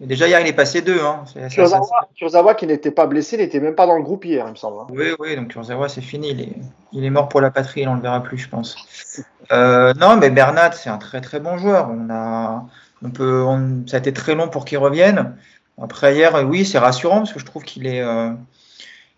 [0.00, 1.00] Mais déjà, hier, il est passé 2.
[1.00, 1.24] Hein.
[1.48, 1.80] Ça-
[2.16, 4.80] Kurzawa, qui n'était pas blessé, n'était même pas dans le groupe hier, il me semble.
[4.80, 4.86] hein.
[4.90, 6.30] Oui, oui, donc Kurzawa, c'est fini.
[6.30, 6.52] Il est,
[6.92, 8.76] il est mort pour la patrie, on ne le verra plus, je pense.
[9.52, 11.88] Euh, non, mais Bernat, c'est un très très bon joueur.
[11.90, 12.66] On a,
[13.02, 15.36] on peut, on- ça a été très long pour qu'il revienne.
[15.82, 18.30] Après hier, oui, c'est rassurant parce que je trouve qu'il est, euh,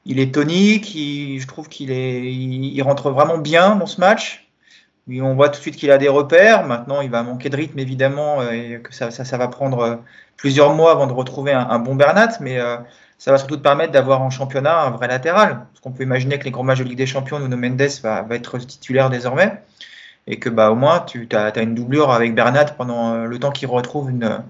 [0.06, 0.94] il est tonique.
[0.94, 4.48] il- je trouve qu'il est, il, rentre vraiment bien dans ce match.
[5.08, 6.66] on voit tout de suite qu'il a des repères.
[6.66, 10.02] Maintenant, il va manquer de rythme, évidemment, et que ça, ça, va prendre
[10.36, 12.38] plusieurs mois avant de retrouver un, bon Bernat.
[12.40, 12.58] Mais
[13.18, 15.66] ça va surtout te permettre d'avoir en championnat un vrai latéral.
[15.72, 18.26] Parce qu'on peut imaginer que les grands matchs de Ligue des Champions, Nuno Mendes va,
[18.30, 19.62] être titulaire désormais.
[20.26, 23.68] Et que bah, au moins, tu as, une doublure avec Bernat pendant le temps qu'il
[23.68, 24.44] retrouve une,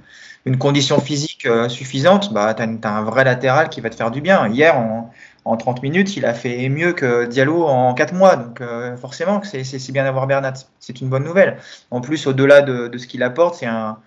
[0.45, 2.33] une condition physique suffisante.
[2.33, 4.49] Bah, tu as, un vrai latéral qui va te faire du bien.
[4.49, 5.11] Hier, en,
[5.45, 8.37] en 30 minutes, il a fait mieux que Diallo en 4 mois.
[8.37, 10.55] Donc euh, forcément, c'est bien d'avoir Bernat.
[10.79, 11.59] C'est une bonne nouvelle.
[11.91, 13.99] En plus, au-delà de, ce qu'il apporte, c'est un,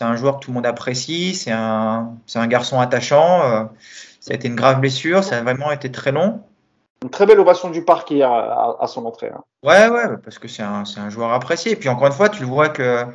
[0.00, 1.34] un, joueur que tout le monde apprécie.
[1.34, 3.42] C'est un, un, garçon attachant.
[3.42, 3.64] Euh,
[4.20, 5.24] ça a été une grave blessure.
[5.24, 6.42] Ça a vraiment été très long.
[7.02, 9.30] Une très belle ovation du parc hier à, son entrée.
[9.34, 9.42] Hein.
[9.62, 11.72] Ouais, ouais, parce que c'est un, un, joueur apprécié.
[11.72, 13.06] Et puis encore une fois, tu le vois que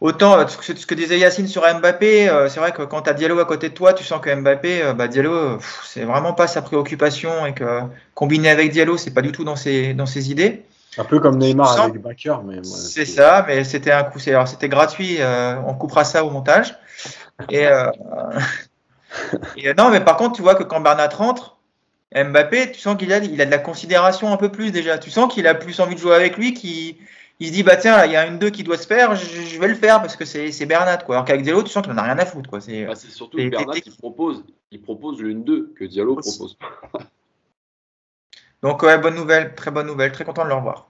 [0.00, 3.40] Autant ce que, disait Yacine sur Mbappé, euh, c'est vrai que quand tu as Diallo
[3.40, 6.62] à côté de toi, tu sens que Mbappé, euh, bah, Diallo, c'est vraiment pas sa
[6.62, 7.80] préoccupation et que
[8.14, 10.62] combiné avec Diallo, c'est pas du tout dans ses, dans ses idées.
[10.98, 12.36] Un peu comme Neymar avec Bakker.
[12.44, 15.16] Mais c'est ça, mais c'était un coup, c'était gratuit.
[15.18, 16.76] Euh, on coupera ça au montage.
[17.50, 17.64] Et,
[19.56, 21.58] et, non, mais par contre, tu vois que quand Bernat rentre,
[22.14, 24.96] Mbappé, tu sens qu'il a, il a de la considération un peu plus déjà.
[24.96, 26.98] Tu sens qu'il a plus envie de jouer avec lui, qui
[27.40, 29.60] il se dit bah tiens il y a une 2 qui doit se faire, je,
[29.60, 31.16] vais le faire parce que c'est Bernat quoi.
[31.16, 32.60] Alors qu'avec Diallo tu sens qu'il n'en a rien à foutre quoi.
[32.60, 36.98] C'est bah, surtout que Bernat qui propose, il propose une 2 que Diallo propose pas.
[38.62, 40.88] Donc ouais bonne nouvelle, très bonne nouvelle, très content de le revoir.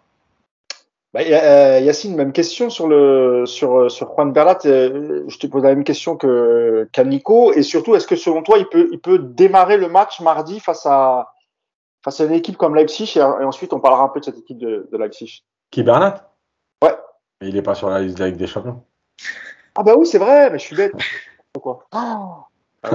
[1.14, 4.58] Bah, euh, Yacine, même question sur le sur sur Juan Bernat.
[4.66, 8.42] Euh, je te pose la même question que qu'à Nico et surtout est-ce que selon
[8.42, 11.32] toi il peut il peut démarrer le match mardi face à
[12.04, 14.58] face à une équipe comme Leipzig et, ensuite on parlera un peu de cette équipe
[14.58, 15.44] de, de Leipzig?
[15.70, 16.28] Qui Bernat?
[16.82, 16.94] Ouais.
[17.40, 18.84] Mais il est pas sur la liste de la Ligue des Champions.
[19.74, 20.92] Ah bah oui, c'est vrai, mais je suis bête.
[21.52, 22.90] Pourquoi oh.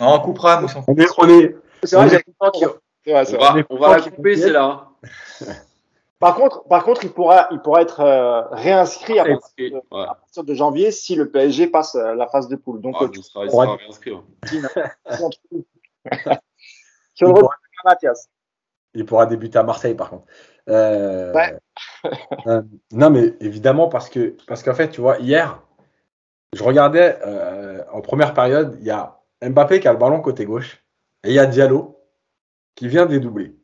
[0.00, 1.06] On coupera, nous On est.
[1.18, 1.56] On est...
[1.82, 4.88] C'est vrai, on, va, on va la couper, c'est là.
[6.18, 10.02] Par contre, par contre, il pourra, il pourra être euh, réinscrit à partir, de, ouais.
[10.02, 12.80] à partir, de, janvier si le PSG passe euh, la phase de poule.
[12.80, 14.16] Donc, ah, il sera, il sera réinscrit.
[17.20, 17.54] il, pourra,
[18.94, 20.24] il pourra débuter à Marseille, par contre.
[20.68, 21.58] Euh, ouais.
[22.46, 22.62] Euh,
[22.92, 25.62] non, mais évidemment, parce que parce qu'en fait, tu vois, hier,
[26.52, 30.44] je regardais euh, en première période, il y a Mbappé qui a le ballon côté
[30.44, 30.82] gauche
[31.24, 31.98] et il y a Diallo
[32.74, 33.56] qui vient dédoubler.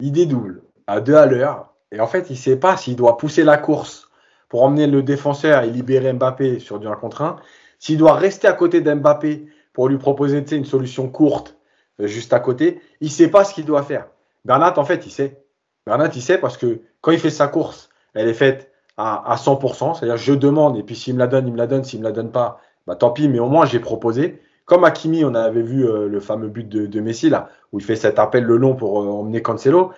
[0.00, 3.16] Il dédouble à deux à l'heure et en fait, il ne sait pas s'il doit
[3.16, 4.10] pousser la course
[4.48, 7.36] pour emmener le défenseur et libérer Mbappé sur du 1 contre 1,
[7.78, 11.56] s'il doit rester à côté d'Mbappé pour lui proposer une solution courte
[11.98, 14.08] juste à côté, il ne sait pas ce qu'il doit faire.
[14.44, 15.42] Bernat, en fait, il sait.
[15.86, 19.36] Bernat, il sait parce que quand il fait sa course, elle est faite à, à
[19.36, 19.94] 100%.
[19.94, 21.84] C'est-à-dire, je demande et puis s'il me la donne, il me la donne.
[21.84, 24.40] S'il me la donne pas, bah, tant pis, mais au moins j'ai proposé.
[24.66, 27.94] Comme Hakimi, on avait vu euh, le fameux but de, Messi, là, où il fait
[27.94, 29.92] cet appel le long pour euh, emmener Cancelo.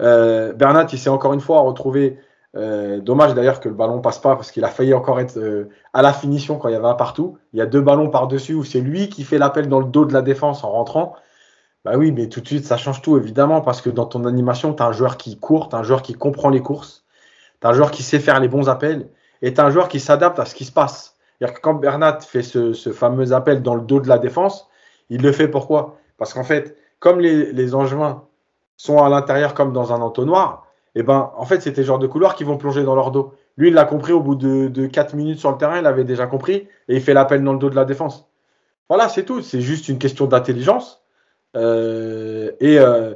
[0.00, 2.18] Euh, Bernat, il s'est encore une fois retrouvé.
[2.54, 5.40] Dommage d'ailleurs que le ballon passe pas parce qu'il a failli encore être
[5.94, 7.38] à la finition quand il y avait un partout.
[7.54, 10.04] Il y a deux ballons par-dessus où c'est lui qui fait l'appel dans le dos
[10.04, 11.16] de la défense en rentrant.
[11.84, 14.72] Bah oui, mais tout de suite, ça change tout, évidemment, parce que dans ton animation,
[14.72, 17.04] tu as un joueur qui court, tu as un joueur qui comprend les courses,
[17.60, 19.08] tu un joueur qui sait faire les bons appels,
[19.42, 21.16] et tu un joueur qui s'adapte à ce qui se passe.
[21.38, 24.68] C'est-à-dire que quand Bernat fait ce, fameux appel dans le dos de la défense,
[25.10, 25.98] il le fait pourquoi?
[26.18, 28.22] Parce qu'en fait, comme les, les Angevins
[28.76, 31.98] sont à l'intérieur comme dans un entonnoir, et eh ben, en fait, c'est des joueurs
[31.98, 33.32] de couloir qui vont plonger dans leur dos.
[33.56, 36.04] Lui, il l'a compris au bout de, de 4 minutes sur le terrain, il avait
[36.04, 38.28] déjà compris, et il fait l'appel dans le dos de la défense.
[38.90, 39.40] Voilà, c'est tout.
[39.40, 41.01] C'est juste une question d'intelligence.
[41.56, 43.14] Euh, et euh,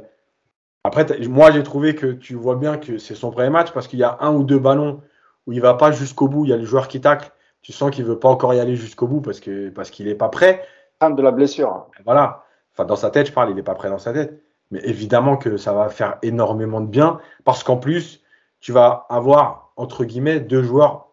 [0.83, 3.99] après, moi, j'ai trouvé que tu vois bien que c'est son premier match parce qu'il
[3.99, 5.01] y a un ou deux ballons
[5.45, 6.45] où il va pas jusqu'au bout.
[6.45, 7.31] Il y a le joueur qui tacle.
[7.61, 10.15] Tu sens qu'il veut pas encore y aller jusqu'au bout parce que parce qu'il est
[10.15, 10.63] pas prêt.
[11.01, 11.87] De la blessure.
[12.05, 12.45] Voilà.
[12.73, 14.41] Enfin, dans sa tête, je parle, il est pas prêt dans sa tête.
[14.71, 18.23] Mais évidemment que ça va faire énormément de bien parce qu'en plus,
[18.59, 21.09] tu vas avoir entre guillemets deux joueurs,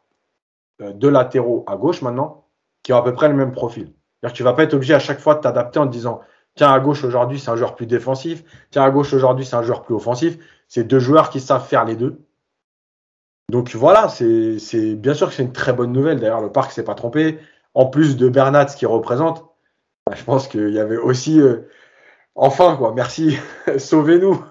[0.81, 2.47] euh, deux latéraux à gauche maintenant
[2.83, 3.93] qui ont à peu près le même profil.
[4.21, 6.21] C'est-à-dire que tu vas pas être obligé à chaque fois de t'adapter en te disant
[6.57, 8.45] Tiens, à gauche aujourd'hui, c'est un joueur plus défensif.
[8.71, 10.39] Tiens, à gauche aujourd'hui, c'est un joueur plus offensif.
[10.69, 12.21] C'est deux joueurs qui savent faire les deux.
[13.51, 16.21] Donc voilà, c'est bien sûr que c'est une très bonne nouvelle.
[16.21, 17.39] D'ailleurs, le parc s'est pas trompé.
[17.75, 19.45] En plus de Bernat, ce qu'il représente,
[20.07, 21.41] bah, je pense qu'il y avait aussi.
[21.41, 21.69] Euh,
[22.37, 23.37] enfin, quoi, merci,
[23.79, 24.43] sauvez-nous.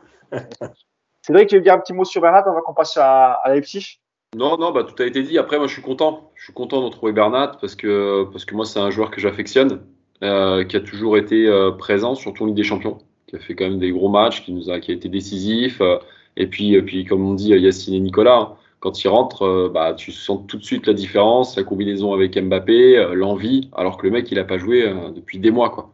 [1.22, 3.34] c'est vrai que tu veux dire un petit mot sur Bernat avant qu'on passe à,
[3.34, 4.02] à Leipzig?
[4.36, 5.38] Non, non, bah, tout a été dit.
[5.38, 6.32] Après, moi, je suis content.
[6.36, 9.22] Je suis content de retrouver Bernat parce que, parce que moi, c'est un joueur que
[9.22, 9.86] j'affectionne.
[10.24, 13.56] Euh, qui a toujours été euh, présent, surtout en Ligue des Champions, qui a fait
[13.56, 15.82] quand même des gros matchs, qui a, été décisif.
[15.82, 15.98] Euh,
[16.38, 20.40] et puis, puis, comme on dit, Yacine et Nicolas, quand il rentre, bah, tu sens
[20.48, 24.36] tout de suite la différence, la combinaison avec Mbappé, l'envie, alors que le mec, il
[24.36, 25.70] n'a pas joué depuis des mois.
[25.70, 25.92] Quoi.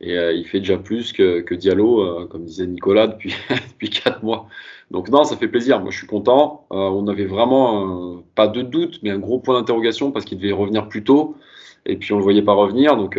[0.00, 3.34] Et il fait déjà plus que, que Diallo, comme disait Nicolas, depuis,
[3.72, 4.48] depuis 4 mois.
[4.90, 5.80] Donc non, ça fait plaisir.
[5.80, 6.66] Moi, je suis content.
[6.70, 10.88] on avait vraiment pas de doute, mais un gros point d'interrogation parce qu'il devait revenir
[10.88, 11.36] plus tôt.
[11.86, 12.96] Et puis on le voyait pas revenir.
[12.96, 13.18] Donc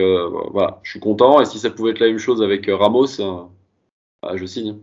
[0.51, 1.41] voilà, je suis content.
[1.41, 3.18] Et si ça pouvait être la même chose avec Ramos,
[4.22, 4.78] bah, je signe.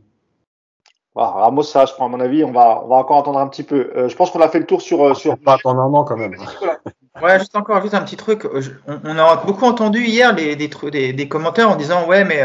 [1.14, 3.62] Ramos, ça, je prends à mon avis, on va, on va encore attendre un petit
[3.62, 3.90] peu.
[3.96, 5.04] Euh, je pense qu'on a fait le tour sur.
[5.04, 5.36] Euh, sur...
[5.38, 6.36] Pas attendre un an quand même.
[7.22, 8.44] ouais, juste encore juste un petit truc.
[8.44, 12.42] Euh, on, a beaucoup entendu hier des, des, des, commentaires en disant ouais, mais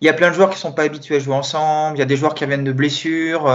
[0.00, 1.96] il y a plein de joueurs qui sont pas habitués à jouer ensemble.
[1.96, 3.50] Il y a des joueurs qui reviennent de blessures.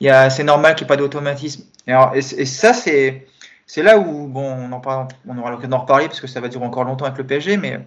[0.00, 1.64] il y a, c'est normal qu'il n'y ait pas d'automatisme.
[1.86, 3.26] Et, et, ça, c'est,
[3.68, 6.48] c'est là où bon, on en on aura l'occasion d'en reparler parce que ça va
[6.48, 7.78] durer encore longtemps avec le PSG, mais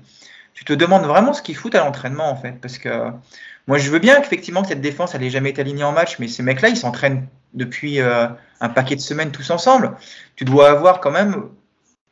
[0.53, 3.11] tu te demandes vraiment ce qu'ils foutent à l'entraînement en fait, parce que
[3.67, 6.27] moi, je veux bien qu'effectivement cette défense, elle n'ait jamais été alignée en match, mais
[6.27, 8.27] ces mecs-là, ils s'entraînent depuis euh,
[8.59, 9.95] un paquet de semaines tous ensemble.
[10.35, 11.49] Tu dois avoir quand même,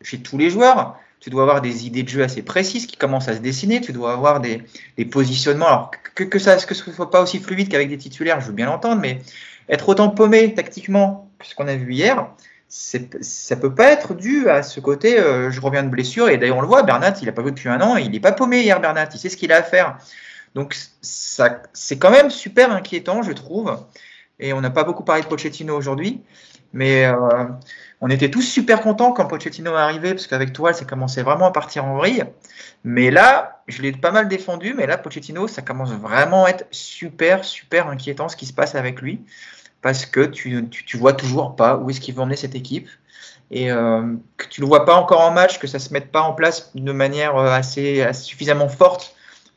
[0.02, 3.28] chez tous les joueurs, tu dois avoir des idées de jeu assez précises qui commencent
[3.28, 3.82] à se dessiner.
[3.82, 4.64] Tu dois avoir des,
[5.12, 5.68] positionnements.
[5.68, 8.54] Alors que, que ça, que ce soit pas aussi fluide qu'avec des titulaires, je veux
[8.54, 9.20] bien l'entendre, mais
[9.68, 12.28] être autant paumé tactiquement que ce qu'on a vu hier,
[12.70, 15.20] ça peut pas être dû à ce côté.
[15.20, 17.52] Euh, je reviens de blessure et d'ailleurs on le voit, Bernat, il a pas joué
[17.52, 19.10] depuis un an, il n'est pas paumé hier, Bernat.
[19.14, 19.98] Il sait ce qu'il a à faire.
[20.56, 23.78] Donc ça, c'est quand même super inquiétant, je trouve.
[24.40, 26.22] Et on n'a pas beaucoup parlé de Pochettino aujourd'hui,
[26.74, 27.46] mais euh,
[28.02, 31.48] on était tous super contents quand Pochettino est arrivé, parce qu'avec toi, ça commençait vraiment
[31.48, 32.24] à partir en vrille.
[32.84, 36.68] Mais là, je l'ai pas mal défendu, mais là, Pochettino, ça commence vraiment à être
[36.72, 39.22] super, super inquiétant ce qui se passe avec lui,
[39.82, 42.90] parce que tu, tu, vois toujours pas où est-ce qu'il va emmener cette équipe.
[43.52, 46.22] Et euh, que tu le vois pas encore en match, que ça se mette pas
[46.22, 49.16] en place de manière euh, assez suffisamment forte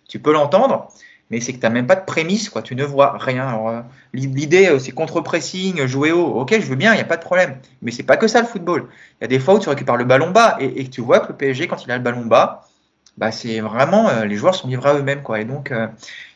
[0.08, 0.88] tu peux l'entendre,
[1.30, 2.60] mais c'est que tu n'as même pas de prémisse, quoi.
[2.60, 3.58] tu ne vois rien.
[3.66, 3.80] Euh,
[4.12, 7.56] l'idée, c'est contre-pressing, jouer haut, ok, je veux bien, il n'y a pas de problème.
[7.80, 8.88] Mais c'est pas que ça le football.
[9.20, 11.28] Il y a des fois où tu récupères le ballon bas et, tu vois que
[11.28, 12.68] le PSG, quand il a le ballon bas,
[13.16, 15.22] bah, c'est vraiment, les joueurs sont livrés à eux-mêmes.
[15.22, 15.40] Quoi.
[15.40, 15.72] Et donc,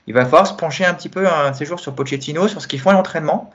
[0.07, 2.61] il va falloir se pencher un petit peu un de ces jours sur Pochettino, sur
[2.61, 3.51] ce qu'ils font à l'entraînement.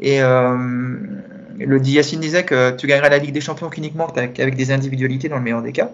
[0.00, 5.28] Et le Yacine disait que tu gagnerais la Ligue des Champions uniquement avec des individualités
[5.28, 5.90] dans le meilleur des cas.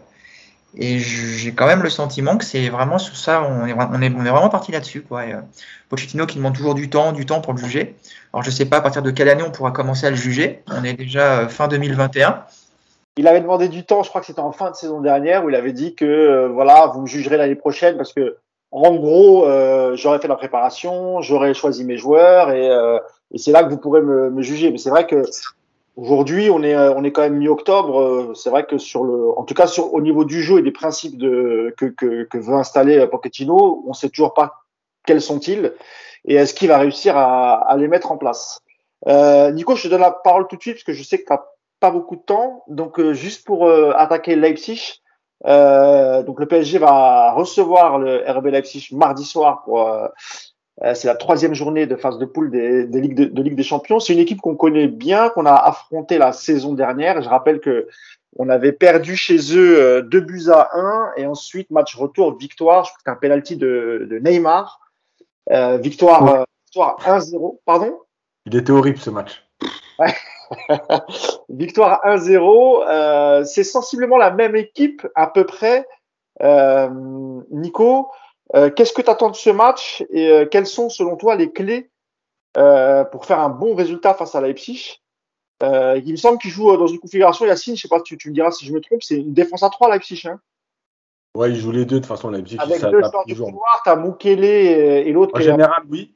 [0.77, 4.71] Et j'ai quand même le sentiment que c'est vraiment sur ça, on est vraiment parti
[4.71, 5.01] là-dessus.
[5.03, 5.23] Quoi.
[5.23, 5.41] Euh,
[5.89, 7.97] Pochettino qui demande toujours du temps, du temps pour le juger.
[8.33, 10.17] Alors je ne sais pas à partir de quelle année on pourra commencer à le
[10.17, 10.63] juger.
[10.69, 12.45] On est déjà euh, fin 2021.
[13.17, 15.49] Il avait demandé du temps, je crois que c'était en fin de saison dernière, où
[15.49, 18.37] il avait dit que euh, voilà, vous me jugerez l'année prochaine parce que
[18.71, 19.47] en gros,
[19.95, 22.69] j'aurais fait la préparation, j'aurais choisi mes joueurs et,
[23.33, 24.71] et c'est là que vous pourrez me, me juger.
[24.71, 25.23] Mais c'est vrai que
[25.99, 28.01] Aujourd'hui, on est, euh, on est quand même mi-octobre.
[28.01, 30.63] Euh, c'est vrai que sur le, en tout cas sur, au niveau du jeu et
[30.63, 34.63] des principes de, que, que, que veut installer euh, Pochettino, on sait toujours pas
[35.07, 35.73] quels sont-ils
[36.25, 38.61] et est-ce qu'il va réussir à, à, les mettre en place.
[39.09, 41.25] Euh, Nico, je te donne la parole tout de suite parce que je sais que
[41.35, 41.41] tu
[41.81, 42.63] pas beaucoup de temps.
[42.69, 45.01] Donc, juste pour attaquer Leipzig,
[45.45, 50.09] donc le PSG va recevoir le RB Leipzig mardi soir pour
[50.85, 53.63] euh, c'est la troisième journée de phase de poule des, des Ligues de, Ligue des
[53.63, 53.99] Champions.
[53.99, 57.21] C'est une équipe qu'on connaît bien, qu'on a affronté la saison dernière.
[57.23, 57.89] Je rappelle que
[58.37, 62.85] on avait perdu chez eux 2 euh, buts à 1 et ensuite match retour victoire.
[62.85, 64.81] Je crois que c'était un penalty de, de Neymar.
[65.51, 67.59] Euh, victoire, euh, victoire 1-0.
[67.65, 67.99] Pardon?
[68.47, 69.45] Il était horrible ce match.
[69.99, 70.15] Ouais.
[71.49, 72.85] victoire 1-0.
[72.87, 75.87] Euh, c'est sensiblement la même équipe à peu près.
[77.51, 78.09] Nico,
[78.55, 81.53] euh, qu'est-ce que tu attends de ce match et euh, quelles sont selon toi les
[81.53, 81.91] clés
[82.57, 85.01] euh, pour faire un bon résultat face à Leipzig?
[85.61, 88.35] Il me semble qu'il joue dans une configuration, Yacine, je sais pas, tu, tu me
[88.35, 90.23] diras si je me trompe, c'est une défense à 3 Leipzig.
[90.27, 90.41] Hein
[91.35, 92.57] ouais, il joue les deux de façon Leipzig.
[92.61, 95.37] Avec deux joueurs du couloir, tu as Mukele et, l'autre.
[95.37, 96.15] En général, oui.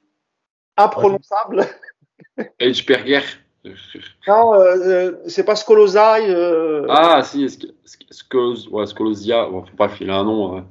[0.77, 1.67] Imprononçable.
[2.61, 3.23] Hberger.
[4.27, 6.29] Non, euh, c'est pas Skolozai.
[6.29, 6.87] Euh...
[6.89, 7.47] Ah, si,
[8.11, 9.47] Skolos, ouais, Skolozia.
[9.47, 10.57] Bon, bref, il a un nom.
[10.57, 10.63] Ouais.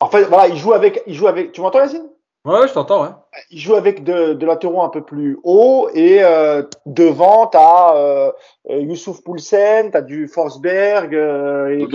[0.00, 1.52] En fait, voilà, il joue avec, il joue avec.
[1.52, 2.08] Tu m'entends, Yacine?
[2.44, 3.10] Ouais, je t'entends, ouais.
[3.50, 7.96] Il joue avec de, de latéraux un peu plus haut et euh, devant, tu as
[7.96, 8.32] euh,
[8.68, 11.12] Youssouf Poulsen, tu as du Forsberg.
[11.12, 11.86] Euh, et...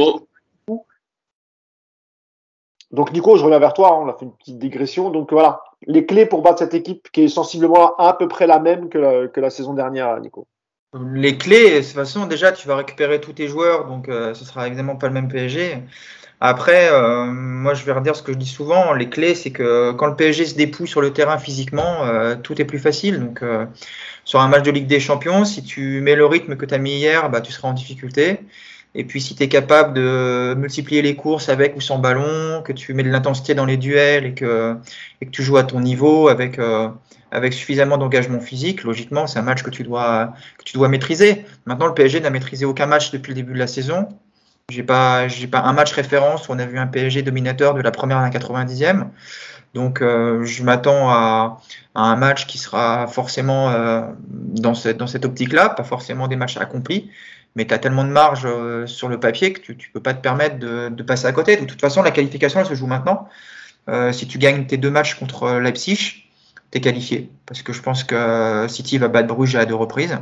[2.92, 3.94] Donc, Nico, je reviens vers toi.
[3.94, 5.10] Hein, on a fait une petite digression.
[5.10, 8.60] Donc, voilà, les clés pour battre cette équipe qui est sensiblement à peu près la
[8.60, 10.48] même que la, saison dernière, Nico.
[11.14, 14.44] Les clés, de toute façon, déjà, tu vas récupérer tous tes joueurs, donc euh, ce
[14.44, 15.82] sera évidemment pas le même PSG.
[16.44, 18.94] Après, euh, moi, je vais redire ce que je dis souvent.
[18.94, 22.60] Les clés, c'est que quand le PSG se dépouille sur le terrain physiquement, euh, tout
[22.60, 23.20] est plus facile.
[23.20, 23.68] Donc, euh,
[24.26, 26.80] sur un match de Ligue des Champions, si tu mets le rythme que tu as
[26.80, 28.40] mis hier, bah, tu seras en difficulté.
[28.94, 32.74] Et puis, si tu es capable de multiplier les courses avec ou sans ballon, que
[32.74, 34.76] tu mets de l'intensité dans les duels et que,
[35.32, 36.60] tu joues à ton niveau avec,
[37.32, 41.46] avec suffisamment d'engagement physique, logiquement, c'est un match que tu, dois, que tu dois maîtriser.
[41.66, 44.10] Maintenant, le PSG n'a maîtrisé aucun match depuis le début de la saison.
[44.70, 47.82] J'ai pas, j'ai pas un match référence où on a vu un PSG dominateur de
[47.82, 49.08] la première à la 90e.
[49.74, 51.62] Donc, euh, je m'attends à,
[51.96, 56.58] un match qui sera forcément euh, dans cette, dans cette optique-là, pas forcément des matchs
[56.58, 57.10] accomplis,
[57.56, 60.14] mais tu as tellement de marge euh, sur le papier que tu ne peux pas
[60.14, 61.58] te permettre de, passer à côté.
[61.58, 63.28] De toute façon, la qualification, elle se joue maintenant.
[63.90, 66.26] Euh, si tu gagnes tes deux matchs contre Leipzig,
[66.72, 67.30] tu es qualifié.
[67.46, 70.18] Parce que je pense que City va battre Bruges à deux reprises.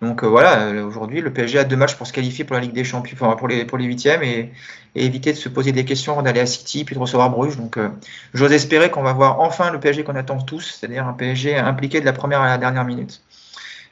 [0.00, 2.72] Donc euh, voilà, aujourd'hui, le PSG a deux matchs pour se qualifier pour la Ligue
[2.72, 4.52] des Champions, enfin, pour les, huitièmes et,
[4.94, 7.56] et éviter de se poser des questions, d'aller à City puis de recevoir Bruges.
[7.56, 7.88] Donc euh,
[8.32, 12.00] j'ose espérer qu'on va voir enfin le PSG qu'on attend tous, c'est-à-dire un PSG impliqué
[12.00, 13.22] de la première à la dernière minute.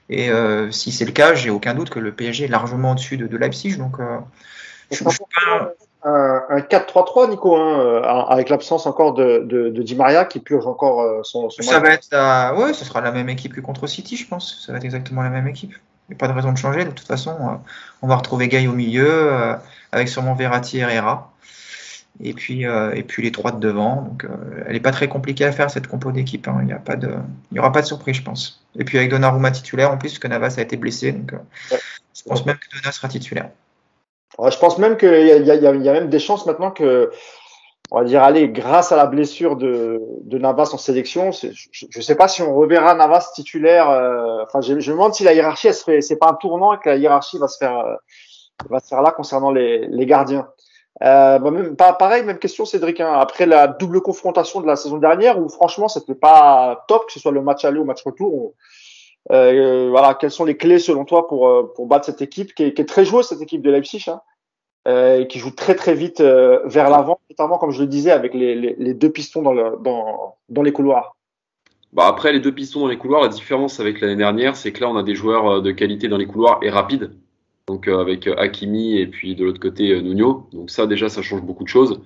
[0.09, 3.17] Et euh, si c'est le cas, j'ai aucun doute que le PSG est largement au-dessus
[3.17, 3.77] de, de Leipzig.
[3.77, 4.19] Donc euh,
[4.91, 5.73] je, je pas...
[6.05, 10.67] un, un 4-3-3, Nico, hein, avec l'absence encore de, de, de, Di Maria qui purge
[10.67, 13.87] encore euh, son, son Ça va être, ouais, ce sera la même équipe que contre
[13.87, 14.65] City, je pense.
[14.65, 15.75] Ça va être exactement la même équipe.
[16.09, 16.85] Il n'y a pas de raison de changer.
[16.85, 17.57] De toute façon, euh,
[18.01, 19.55] on va retrouver Gay au milieu, euh,
[19.91, 21.33] avec sûrement Verratti et Herrera.
[22.23, 24.03] Et puis, euh, et puis les trois de devant.
[24.03, 24.27] Donc,
[24.67, 26.49] elle n'est pas très compliquée à faire, cette compo d'équipe.
[26.49, 26.59] Hein.
[26.61, 28.65] Il n'y a pas de, il n'y aura pas de surprise, je pense.
[28.79, 31.13] Et puis avec Donnarumma titulaire, en plus, que Navas a été blessé.
[31.13, 31.79] Donc, ouais.
[32.15, 33.51] je pense même que Donnarumma sera titulaire.
[34.39, 37.11] Ouais, je pense même qu'il y, y, y, a même des chances maintenant que
[37.91, 42.03] on va dire, allez, grâce à la blessure de, de Navas en sélection, je ne
[42.03, 43.89] sais pas si on reverra Navas titulaire.
[43.91, 46.35] Euh, enfin, je, je, me demande si la hiérarchie, elle se fait, c'est pas un
[46.35, 47.95] tournant et que la hiérarchie va se faire, euh,
[48.69, 50.49] va se faire là concernant les, les gardiens.
[51.03, 53.01] Euh, bah même, pas, pareil, même question, Cédric.
[53.01, 57.13] Hein, après la double confrontation de la saison dernière, où franchement, c'était pas top, que
[57.13, 58.55] ce soit le match aller ou le match retour.
[59.33, 62.89] Euh, voilà, quelles sont les clés selon toi pour pour battre cette équipe qui est,
[62.89, 64.21] très joueuse, cette équipe de Leipzig hein
[64.87, 68.35] euh, qui joue très très vite euh, vers l'avant, notamment comme je le disais avec
[68.35, 71.17] les, deux pistons dans les couloirs.
[71.93, 74.81] Bah après les deux pistons dans les couloirs, la différence avec l'année dernière, c'est que
[74.81, 77.11] là on a des joueurs de qualité dans les couloirs et rapides.
[77.69, 80.49] Donc euh, avec Hakimi et puis de l'autre côté euh, Nuno.
[80.53, 82.01] Donc ça déjà ça change beaucoup de choses.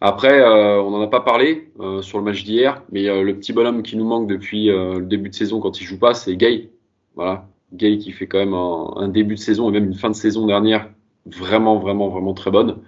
[0.00, 3.82] Après euh, on n'en a pas parlé sur le match d'hier, mais le petit bonhomme
[3.82, 6.70] qui nous manque depuis le début de saison quand il joue pas, c'est Gay.
[7.14, 10.10] Voilà, Gay qui fait quand même un, un, début de saison et même une fin
[10.10, 10.90] de saison dernière
[11.26, 12.82] vraiment, vraiment, vraiment très bonne.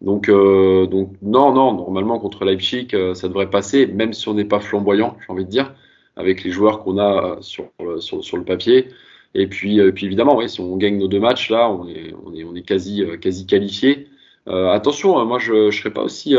[0.00, 4.34] Donc, euh, donc non, non, normalement contre Leipzig, euh, ça devrait passer, même si on
[4.34, 5.74] n'est pas flamboyant, j'ai envie de dire,
[6.16, 7.66] avec les joueurs qu'on a sur,
[8.00, 8.88] sur, sur, le papier.
[9.34, 12.14] Et puis, euh, puis évidemment, oui, si on gagne nos deux matchs, là, on est,
[12.24, 14.08] on est, on est quasi, quasi qualifié.
[14.46, 16.34] attention, hein, moi, je ne serais pas aussi,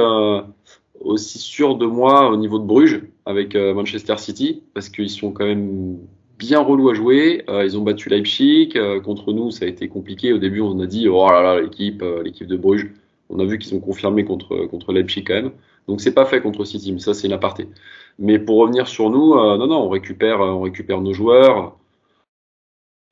[1.00, 5.46] aussi sûr de moi au niveau de Bruges avec Manchester City, parce qu'ils sont quand
[5.46, 5.98] même
[6.38, 7.44] bien relou à jouer.
[7.50, 8.74] Euh, ils ont battu Leipzig.
[8.76, 10.34] Euh, contre nous, ça a été compliqué.
[10.34, 12.92] Au début, on a dit oh là là, l'équipe, euh, l'équipe de Bruges.
[13.30, 15.52] On a vu qu'ils ont confirmé contre contre Leipzig quand même.
[15.88, 17.68] Donc c'est pas fait contre City, mais ça c'est une aparté.
[18.20, 21.78] Mais pour revenir sur nous, non non, on récupère on récupère nos joueurs.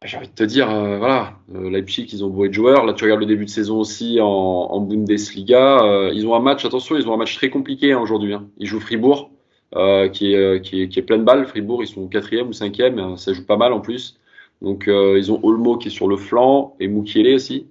[0.03, 2.85] J'ai envie de te dire, voilà, Leipzig, ils ont beau de joueurs.
[2.85, 6.09] Là, tu regardes le début de saison aussi en, en Bundesliga.
[6.11, 8.33] ils ont un match, attention, ils ont un match très compliqué hein, aujourd'hui.
[8.33, 8.47] Hein.
[8.57, 9.31] Ils jouent Fribourg.
[9.73, 11.45] Euh, qui, est, qui, est, qui est plein de balles.
[11.45, 14.19] Fribourg, ils sont quatrième ou cinquième, hein, ça joue pas mal en plus.
[14.61, 17.67] Donc euh, ils ont Olmo qui est sur le flanc et Mukiele aussi.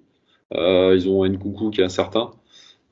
[0.55, 2.31] Euh, ils ont Nkunku qui est incertain.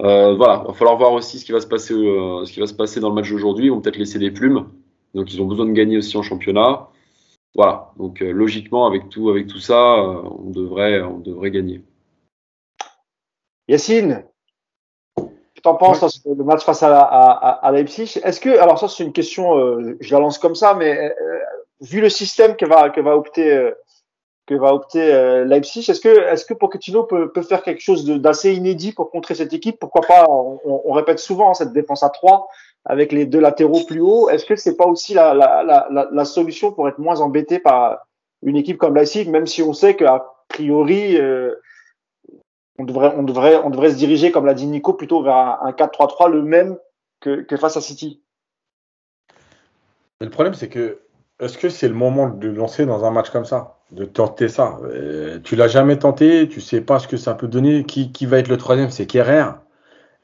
[0.03, 2.67] Euh, voilà, va falloir voir aussi ce qui va se passer, euh, ce qui va
[2.67, 3.67] se passer dans le match d'aujourd'hui.
[3.67, 4.67] Ils vont peut-être laisser des plumes,
[5.15, 6.89] donc ils ont besoin de gagner aussi en championnat.
[7.55, 11.83] Voilà, donc euh, logiquement avec tout, avec tout ça, on devrait, on devrait gagner.
[13.69, 14.25] Yacine,
[15.59, 16.35] tu t'en penses ouais.
[16.37, 18.21] le match face à, à, Leipzig?
[18.23, 21.39] Est-ce que, alors ça c'est une question, euh, je la lance comme ça, mais euh,
[21.81, 23.73] vu le système que va que va opter euh,
[24.47, 28.07] que va opter euh, Leipzig, est-ce que est-ce que Pochettino peut, peut faire quelque chose
[28.07, 29.79] d'assez inédit pour contrer cette équipe?
[29.79, 30.27] Pourquoi pas?
[30.29, 32.49] On, on, répète souvent hein, cette défense à 3
[32.85, 34.31] avec les deux latéraux plus hauts.
[34.31, 38.07] Est-ce que c'est pas aussi la, solution pour être moins embêté par
[38.43, 41.55] une équipe comme Leipzig, même si on sait qu'à priori euh,
[42.79, 45.59] on devrait, on devrait, on devrait se diriger, comme l'a dit Nico, plutôt vers un,
[45.63, 46.79] un 4-3-3, le même
[47.21, 48.23] que, que, face à City?
[50.21, 51.01] Mais le problème, c'est que
[51.41, 54.79] est-ce que c'est le moment de lancer dans un match comme ça, de tenter ça?
[54.85, 57.85] Euh, Tu l'as jamais tenté, tu sais pas ce que ça peut donner.
[57.85, 58.91] Qui, qui va être le troisième?
[58.91, 59.45] C'est Kerrer.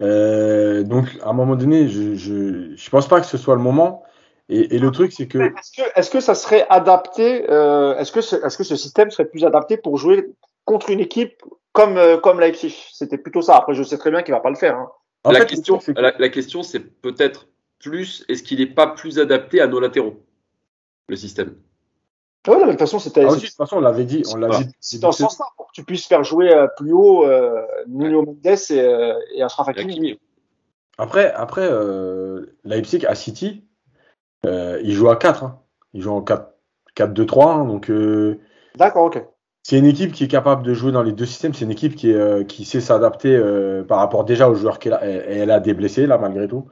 [0.01, 3.63] Euh, donc, à un moment donné, je, je, je pense pas que ce soit le
[3.63, 4.03] moment.
[4.49, 5.39] Et, et le truc, c'est que.
[5.39, 8.77] Est-ce que, est que, ça serait adapté euh, Est-ce que, ce, est -ce que ce
[8.77, 10.27] système serait plus adapté pour jouer
[10.65, 11.43] contre une équipe
[11.73, 12.75] comme, euh, comme Leipzig?
[12.93, 13.57] C'était plutôt ça.
[13.57, 14.77] Après, je sais très bien qu'il va pas le faire.
[14.77, 14.89] Hein.
[15.31, 19.61] La, fait, question, la, la, question, c'est peut-être plus, est-ce qu'il n'est pas plus adapté
[19.63, 20.23] à nos latéraux,
[21.09, 21.55] le système?
[22.49, 23.25] Oui, de toute façon, c'était.
[23.25, 24.23] Ah, de toute façon, on l'avait dit.
[24.33, 27.25] On l'avait C'est dans ce sens-là, pour que tu puisses faire jouer euh, plus haut
[27.25, 30.19] euh, Nuno Mendes et, euh, et Ashraf Hakimi.
[30.99, 33.65] Après, après euh, Leipzig à City,
[34.47, 35.45] euh, il joue à 4.
[35.45, 35.59] Hein.
[35.95, 36.23] Il joue en
[36.97, 37.49] 4-2-3.
[37.49, 37.91] Hein, donc.
[38.77, 39.25] D'accord, ok.
[39.63, 41.55] c'est une équipe qui est capable de jouer dans les deux systèmes.
[41.55, 44.79] C'est une équipe qui, est, euh, qui sait s'adapter euh, par rapport déjà aux joueurs
[44.79, 45.07] qu'elle a.
[45.07, 46.67] Et elle a des blessés, là, malgré tout.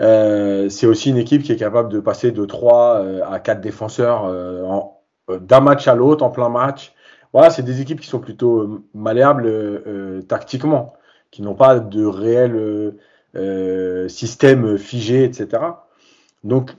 [0.00, 3.60] Euh, c'est aussi une équipe qui est capable de passer de 3 euh, à 4
[3.60, 4.97] défenseurs euh, en- euh,
[5.38, 6.94] d'un match à l'autre, en plein match.
[7.32, 10.94] Voilà, c'est des équipes qui sont plutôt euh, malléables euh, euh, tactiquement,
[11.30, 12.98] qui n'ont pas de réel euh,
[13.36, 15.84] euh, système figé, etc.
[16.44, 16.72] Donc,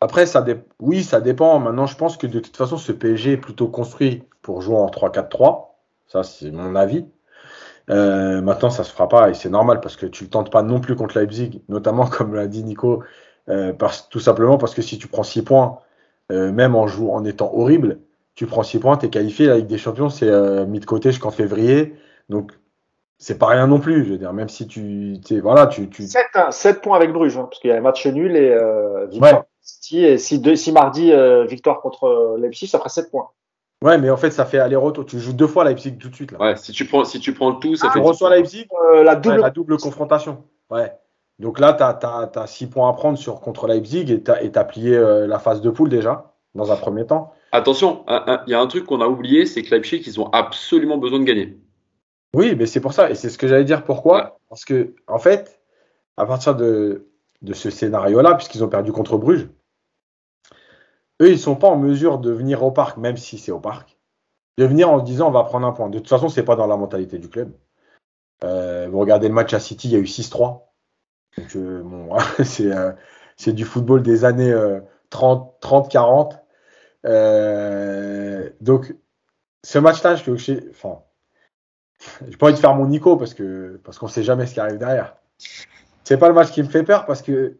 [0.00, 1.58] après, ça dé- oui, ça dépend.
[1.58, 4.88] Maintenant, je pense que de toute façon, ce PSG est plutôt construit pour jouer en
[4.88, 5.78] 3-4-3.
[6.06, 7.06] Ça, c'est mon avis.
[7.90, 10.62] Euh, maintenant, ça se fera pas et c'est normal parce que tu le tentes pas
[10.62, 13.02] non plus contre Leipzig, notamment comme l'a dit Nico,
[13.48, 15.78] euh, parce, tout simplement parce que si tu prends 6 points,
[16.32, 17.98] euh, même en jouant en étant horrible,
[18.34, 19.46] tu prends 6 points, tu es qualifié.
[19.46, 21.94] La Ligue des Champions, c'est euh, mis de côté jusqu'en février.
[22.28, 22.52] Donc,
[23.18, 24.04] c'est pas rien non plus.
[24.04, 27.58] Je veux dire, même si tu, voilà, tu, tu, 7, points avec Bruges, hein, parce
[27.60, 29.40] qu'il y a un match nul et euh, victoire Ouais.
[29.60, 30.04] City.
[30.04, 33.28] Et si, mardi, euh, victoire contre Leipzig, ça ferait 7 points.
[33.82, 35.04] ouais, mais en fait, ça fait aller-retour.
[35.04, 36.38] Tu joues deux fois Leipzig tout de suite là.
[36.40, 38.30] Ouais, si tu prends, si tu prends le tout, ça Ah, fait tu 10 reçois.
[38.30, 39.40] Leipzig, Euh, la Ouais, double.
[39.40, 40.44] la double confrontation.
[40.70, 40.92] Ouais.
[41.38, 44.96] Donc là, tu as, 6 points à prendre sur, contre Leipzig et tu as, plié
[44.96, 47.32] euh, la phase de poule déjà, dans un premier temps.
[47.52, 50.98] Attention, il y a un truc qu'on a oublié, c'est que Leipzig, ils ont absolument
[50.98, 51.58] besoin de gagner.
[52.34, 53.10] Oui, mais c'est pour ça.
[53.10, 53.84] Et c'est ce que j'allais dire.
[53.84, 54.30] Pourquoi Ouais.
[54.48, 55.60] Parce que, en fait,
[56.16, 57.08] à partir de,
[57.42, 59.48] de ce scénario-là, puisqu'ils ont perdu contre Bruges,
[61.20, 63.96] eux, ils sont pas en mesure de venir au parc, même si c'est au parc,
[64.56, 65.88] de venir en se disant on va prendre un point.
[65.88, 67.52] De toute façon, c'est pas dans la mentalité du club.
[68.44, 70.67] Euh, vous regardez le match à City, il y a eu 6-3.
[71.38, 72.92] Donc, euh, bon, c'est euh,
[73.36, 74.80] c'est du football des années euh,
[75.10, 76.38] 30, 30, 40.
[77.06, 78.94] Euh, donc,
[79.64, 81.02] ce match-là, je, je, enfin,
[82.28, 84.60] j'ai pas envie de faire mon Nico parce que parce qu'on sait jamais ce qui
[84.60, 85.16] arrive derrière.
[86.04, 87.58] C'est pas le match qui me fait peur parce que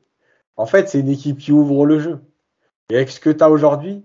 [0.56, 2.20] en fait c'est une équipe qui ouvre le jeu.
[2.90, 4.04] Et avec ce que tu as aujourd'hui,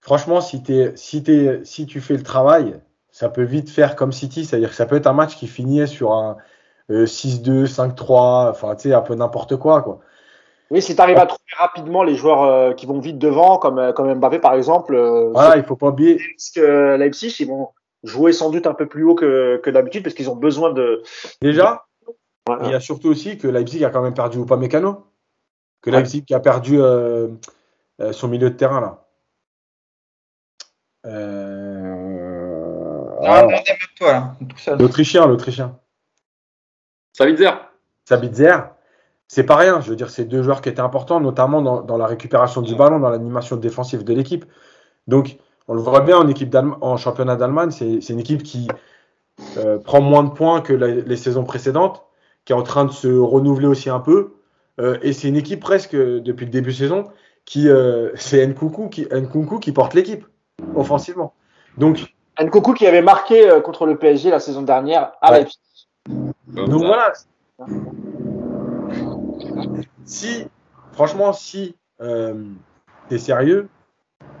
[0.00, 0.62] franchement si
[0.96, 1.24] si
[1.64, 2.80] si tu fais le travail,
[3.10, 5.86] ça peut vite faire comme City, c'est-à-dire que ça peut être un match qui finit
[5.86, 6.38] sur un
[6.90, 10.00] 6-2, 5-3, enfin tu sais un peu n'importe quoi quoi.
[10.70, 13.78] Oui, si tu arrives à trouver rapidement les joueurs euh, qui vont vite devant, comme,
[13.78, 16.16] euh, comme Mbappé par exemple, euh, Voilà, il faut pas oublier.
[16.16, 17.68] parce que Leipzig, ils vont
[18.04, 21.02] jouer sans doute un peu plus haut que, que d'habitude parce qu'ils ont besoin de.
[21.42, 21.84] Déjà,
[22.48, 25.04] Ouais, il y a surtout aussi que Leipzig a quand même perdu Upamecano.
[25.80, 25.98] Que Ouais.
[25.98, 27.28] Leipzig a perdu euh,
[28.00, 29.04] euh, son milieu de terrain là.
[31.06, 31.92] Euh,
[33.24, 33.46] Ah,
[34.00, 34.36] ah.
[34.78, 35.78] L'Autrichien, l'Autrichien.
[37.12, 37.50] Sabitzer,
[38.04, 38.56] Sabitzer,
[39.28, 39.80] c'est pas rien.
[39.80, 42.74] Je veux dire, c'est deux joueurs qui étaient importants, notamment dans, dans la récupération du
[42.74, 44.44] ballon, dans l'animation défensive de l'équipe.
[45.06, 45.36] Donc,
[45.68, 48.68] on le voit bien en, équipe en championnat d'Allemagne, c'est c'est une équipe qui
[49.56, 52.04] euh, prend moins de points que la- les saisons précédentes,
[52.44, 54.34] qui est en train de se renouveler aussi un peu.
[54.80, 57.04] Euh, et c'est une équipe presque, euh, depuis le début de saison,
[57.44, 60.26] qui euh, c'est Nkunku qui, Nkunku qui porte l'équipe
[60.74, 61.34] offensivement.
[61.78, 65.38] Donc, Nkoku qui avait marqué euh, contre le PSG la saison dernière à Ouais.
[65.40, 65.58] Leipzig.
[66.54, 66.86] Comme Donc ça.
[66.86, 67.12] voilà.
[70.04, 70.46] Si,
[70.92, 72.34] franchement, si euh,
[73.08, 73.68] tu es sérieux,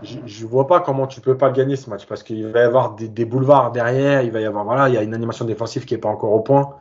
[0.02, 2.62] je, je vois pas comment tu peux pas gagner ce match parce qu'il va y
[2.64, 5.44] avoir des, des boulevards derrière, il va y avoir voilà, il y a une animation
[5.44, 6.76] défensive qui est pas encore au point.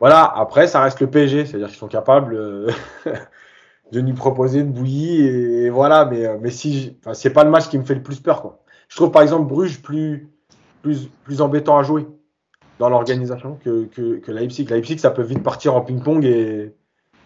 [0.00, 2.70] Voilà, après ça reste le PSG, c'est-à-dire qu'ils sont capables euh,
[3.92, 7.44] de nous proposer une bouillie et, et voilà, mais euh, mais si enfin, c'est pas
[7.44, 8.60] le match qui me fait le plus peur quoi.
[8.88, 10.30] Je trouve par exemple Bruges plus
[10.82, 12.06] plus plus embêtant à jouer
[12.78, 14.66] dans l'organisation que, que, que Leipzig.
[14.68, 16.74] Leipzig, ça peut vite partir en ping-pong et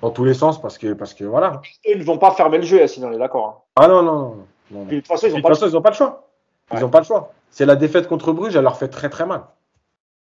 [0.03, 1.61] dans tous les sens parce que, parce que voilà.
[1.85, 3.47] Ils ne vont pas fermer le jeu, sinon on est d'accord.
[3.47, 3.55] hein.
[3.77, 4.21] Ah non, non, non.
[4.23, 4.37] non,
[4.81, 4.85] non.
[4.87, 6.29] Puis, de toute façon, ils pas n'ont pas le choix.
[6.71, 6.81] Ils Ouais.
[6.83, 7.33] n'ont pas le choix.
[7.51, 9.43] C'est la défaite contre Bruges, elle leur fait très très mal.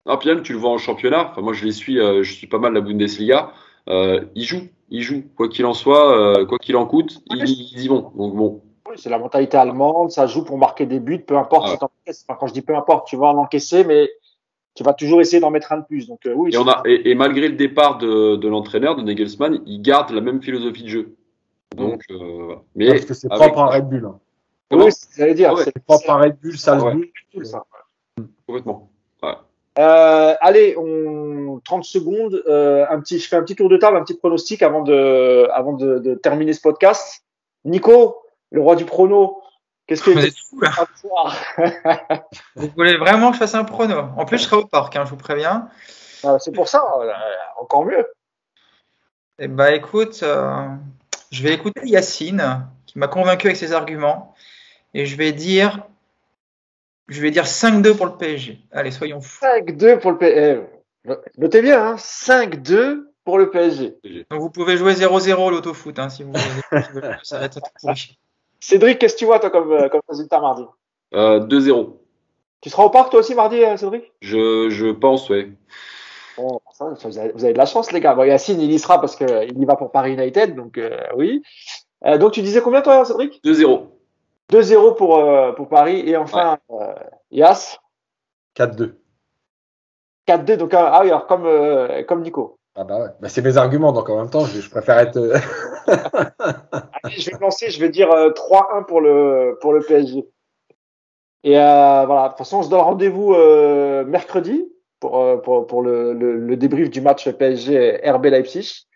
[0.05, 1.29] Non, puis même, tu le vois en championnat.
[1.31, 3.49] Enfin, moi, je les suis, euh, je suis pas mal la Bundesliga.
[3.87, 5.23] Euh, ils jouent, ils jouent.
[5.35, 8.11] Quoi qu'il en soit, euh, quoi qu'il en coûte, ils, ils y vont.
[8.15, 11.65] Donc bon, Oui, c'est la mentalité allemande, ça joue pour marquer des buts, peu importe
[11.67, 11.71] Ah.
[11.71, 12.25] si t'encaisses.
[12.27, 14.07] Enfin, quand je dis peu importe, tu vas en encaisser, mais
[14.75, 16.07] tu vas toujours essayer d'en mettre un de plus.
[16.07, 19.01] Donc euh, oui, et, on a, et, et malgré le départ de, de l'entraîneur, de
[19.01, 21.15] Nagelsmann, il garde la même philosophie de jeu.
[21.75, 24.05] Donc, euh, mais Parce que c'est avec- propre à Red Bull.
[24.05, 24.19] hein.
[24.71, 25.49] Oui, c'est ce que j'allais dire.
[25.51, 25.63] Ah ouais.
[25.63, 26.93] c'est- propre à Red Bull, Salzbourg.
[27.33, 27.63] c'est ça.
[28.45, 28.89] complètement.
[29.77, 32.41] Euh, allez, on 30 secondes.
[32.47, 35.49] Euh, un petit, je fais un petit tour de table, un petit pronostic avant de,
[35.51, 37.25] avant de, de terminer ce podcast.
[37.65, 38.15] Nico,
[38.51, 39.41] le roi du prono.
[39.87, 40.11] Qu'est-ce que
[42.55, 43.99] Vous voulez vraiment que je fasse un prono?
[44.17, 45.69] En plus, je serai au parc, hein, je vous préviens.
[46.23, 47.11] Ah, C'est pour ça, euh,
[47.59, 48.07] encore mieux.
[49.37, 50.67] Eh bah écoute, euh,
[51.31, 54.33] je vais écouter Yacine, qui m'a convaincu avec ses arguments,
[54.93, 55.83] et je vais dire,
[57.07, 58.59] je vais dire 5-2 pour le PSG.
[58.71, 59.45] Allez, soyons fous.
[59.45, 60.63] 5-2 pour le PSG.
[61.37, 63.97] Notez bien, hein, 5-2 pour le PSG.
[64.31, 67.11] Donc vous pouvez jouer 0-0 l'autofoot, hein, si vous voulez.
[67.23, 68.17] Ça va être pourri.
[68.65, 70.63] Cédric, qu'est-ce que tu vois toi comme, euh, comme résultat mardi
[71.13, 71.97] Euh, 2-0.
[72.61, 74.11] Tu seras au parc toi aussi mardi, euh, Cédric?
[74.21, 75.53] Je, je pense, oui.
[76.35, 78.15] Bon, ça, vous, avez, vous avez de la chance, les gars.
[78.15, 81.43] Bon, Yacine, il y sera parce qu'il y va pour Paris United, donc euh, oui.
[82.05, 83.39] Euh, donc tu disais combien toi, Cédric?
[83.43, 83.83] 2-0.
[84.51, 86.01] 2-0 pour, euh, pour Paris.
[86.09, 86.93] Et enfin, euh,
[87.29, 87.77] Yas?
[88.55, 88.95] 4-2.
[90.27, 90.57] 4-2.
[90.57, 92.57] Donc, euh, ah oui, alors comme, euh, comme Nico.
[92.75, 93.07] Ah bah ouais.
[93.21, 95.17] Bah, c'est mes arguments, donc en même temps, je, je préfère être.
[95.17, 95.37] euh,
[97.03, 100.25] Allez, je vais lancer, je vais dire euh, 3-1 pour le, pour le PSG.
[101.43, 104.67] Et euh, voilà, de toute façon, on se donne rendez-vous euh, mercredi
[104.99, 108.87] pour, euh, pour, pour le, le, le débrief du match PSG RB Leipzig.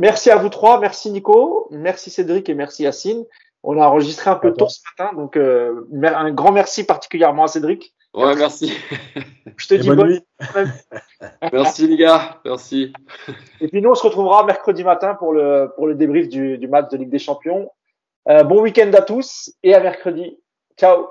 [0.00, 3.24] Merci à vous trois, merci Nico, merci Cédric et merci Yacine.
[3.62, 7.46] On a enregistré un peu tôt ce matin, donc euh, un grand merci particulièrement à
[7.48, 7.94] Cédric.
[8.14, 8.72] Ouais, merci.
[9.56, 10.24] Je te et dis bonne bonne nuit.
[11.52, 12.40] Merci, les gars.
[12.44, 12.92] Merci.
[13.60, 16.68] Et puis nous, on se retrouvera mercredi matin pour le, pour le débrief du, du
[16.68, 17.70] match de Ligue des Champions.
[18.28, 20.38] Euh, bon week-end à tous et à mercredi.
[20.78, 21.08] Ciao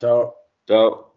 [0.00, 0.32] Ciao.
[0.68, 1.13] Ciao.